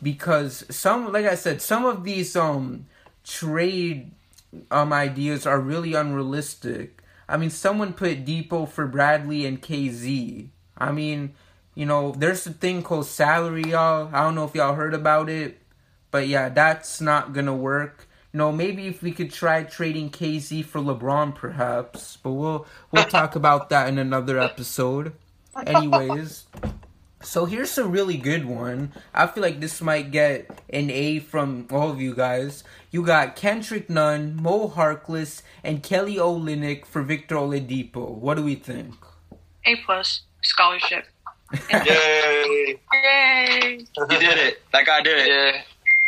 [0.00, 2.86] because some like i said some of these um
[3.24, 4.12] trade
[4.70, 7.02] um ideas are really unrealistic
[7.32, 10.48] I mean, someone put Dipo for Bradley and KZ.
[10.76, 11.32] I mean,
[11.74, 14.10] you know, there's a thing called salary, y'all.
[14.12, 15.58] I don't know if y'all heard about it,
[16.10, 18.08] but yeah, that's not gonna work.
[18.32, 22.16] You know, maybe if we could try trading KZ for LeBron, perhaps.
[22.16, 25.12] But we'll we'll talk about that in another episode.
[25.66, 26.46] Anyways,
[27.22, 28.92] so here's a really good one.
[29.14, 32.64] I feel like this might get an A from all of you guys.
[32.90, 38.10] You got Kendrick Nunn, Mo Harkless, and Kelly Olynyk for Victor Oladipo.
[38.10, 38.94] What do we think?
[39.64, 41.06] A plus scholarship.
[41.70, 42.78] Yay!
[42.92, 43.78] Yay!
[43.78, 43.84] He
[44.18, 44.62] did it.
[44.72, 45.26] That guy did it.
[45.28, 45.60] Yeah,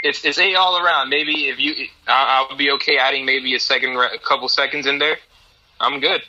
[0.03, 1.09] it's it's eight all around.
[1.11, 4.99] Maybe if you, I, I'll be okay adding maybe a second, a couple seconds in
[4.99, 5.19] there.
[5.81, 6.23] I'm good.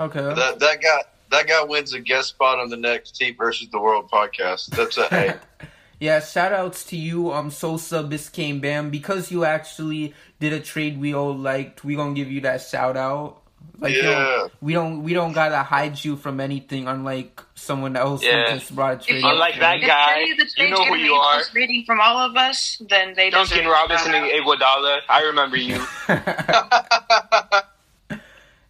[0.00, 0.20] Okay.
[0.20, 0.98] That that guy
[1.30, 4.66] that guy wins a guest spot on the next Heat versus the World podcast.
[4.68, 5.66] That's a A.
[6.00, 8.90] yeah, shout outs to you, um Sosa Biscayne Bam.
[8.90, 12.96] Because you actually did a trade we all liked, we gonna give you that shout
[12.96, 13.40] out.
[13.78, 14.46] Like you know, Yeah.
[14.60, 18.52] we don't we don't gotta hide you from anything unlike someone else Yeah.
[18.52, 19.22] who just brought a trade.
[19.22, 21.34] you- Unlike that guy, any of the you know who an you are.
[21.34, 24.46] plus rating from all of us, then they Duncan deserve Robinson shout and.
[24.46, 25.00] Iguodala.
[25.08, 25.84] I remember you.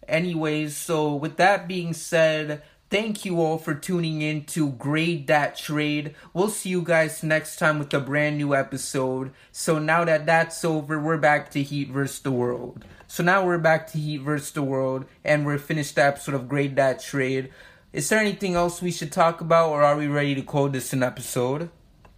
[0.07, 5.57] Anyways, so with that being said, thank you all for tuning in to Grade That
[5.57, 6.13] Trade.
[6.33, 9.31] We'll see you guys next time with a brand new episode.
[9.51, 12.19] So now that that's over, we're back to Heat vs.
[12.19, 12.85] the World.
[13.07, 14.51] So now we're back to Heat vs.
[14.51, 17.49] the World, and we're finished the episode of Grade That Trade.
[17.95, 20.91] Is there anything else we should talk about, or are we ready to call this
[20.91, 21.69] an episode?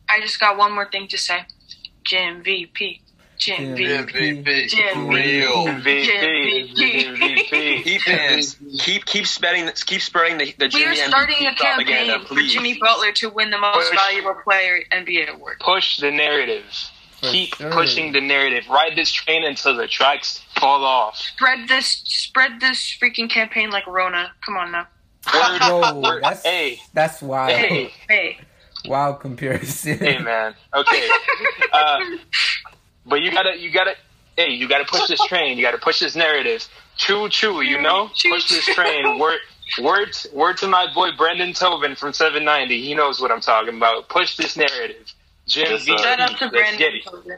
[0.10, 1.46] I just got one more thing to say.
[2.04, 3.02] Jim VP.
[3.38, 4.42] Jim Jim VP.
[4.44, 4.68] MVP.
[4.70, 5.68] Jim Real.
[5.68, 7.06] MVP.
[7.16, 7.82] MVP.
[7.84, 11.56] Heat fans, keep keep spreading keep spreading the the We Jimmy are starting MVP a
[11.56, 12.54] campaign propaganda, for please.
[12.54, 14.00] Jimmy Butler to win the most Push.
[14.00, 15.58] valuable player NBA award.
[15.60, 16.66] Push the narrative.
[17.22, 17.72] For Keep sure.
[17.72, 18.68] pushing the narrative.
[18.68, 21.18] Ride this train until the tracks fall off.
[21.18, 24.32] Spread this spread this freaking campaign like Rona.
[24.44, 24.88] Come on now.
[25.34, 25.62] Word.
[25.68, 26.24] Yo, Word.
[26.24, 26.82] that's Hey.
[26.94, 27.52] that's wild.
[27.52, 27.92] Hey.
[28.10, 28.38] Hey.
[28.86, 29.98] Wild comparison.
[30.00, 30.56] Hey man.
[30.74, 31.10] Okay.
[31.74, 32.00] Uh,
[33.06, 33.96] but you gotta you gotta
[34.38, 36.68] hey, you gotta push this train, you gotta push this narrative.
[36.96, 38.10] Choo choo, you know?
[38.16, 39.20] Choo Push this train.
[39.20, 39.40] Word
[39.82, 42.82] word word to my boy Brendan Tobin from seven ninety.
[42.82, 44.08] He knows what I'm talking about.
[44.10, 45.14] Push this narrative.
[45.48, 45.98] Jim Yes, V.
[45.98, 46.04] sir.
[46.04, 47.02] Shout out to Let's Brandon.
[47.06, 47.38] Tobin.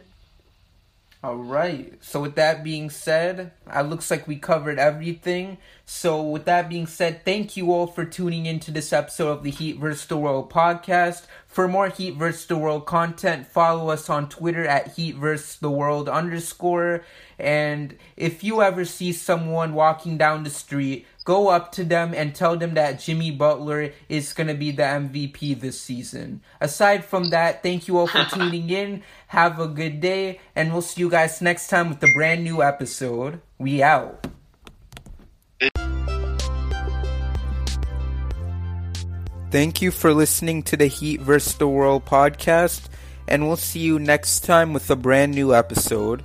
[1.24, 1.94] All right.
[2.02, 5.58] So with that being said, it looks like we covered everything.
[5.92, 9.50] So with that being said, thank you all for tuning into this episode of the
[9.50, 10.06] Heat vs.
[10.06, 11.26] the World podcast.
[11.48, 12.46] For more Heat vs.
[12.46, 15.58] the World content, follow us on Twitter at Heat vs.
[15.58, 17.04] the World underscore.
[17.40, 22.36] And if you ever see someone walking down the street, go up to them and
[22.36, 26.44] tell them that Jimmy Butler is going to be the MVP this season.
[26.62, 29.02] Aside from that, thank you all for tuning in.
[29.30, 32.62] Have a good day, and we'll see you guys next time with a brand new
[32.62, 33.42] episode.
[33.58, 34.28] We out.
[39.52, 41.56] Thank you for listening to the Heat vs.
[41.56, 42.82] the World podcast,
[43.28, 46.22] and we'll see you next time with a brand new episode.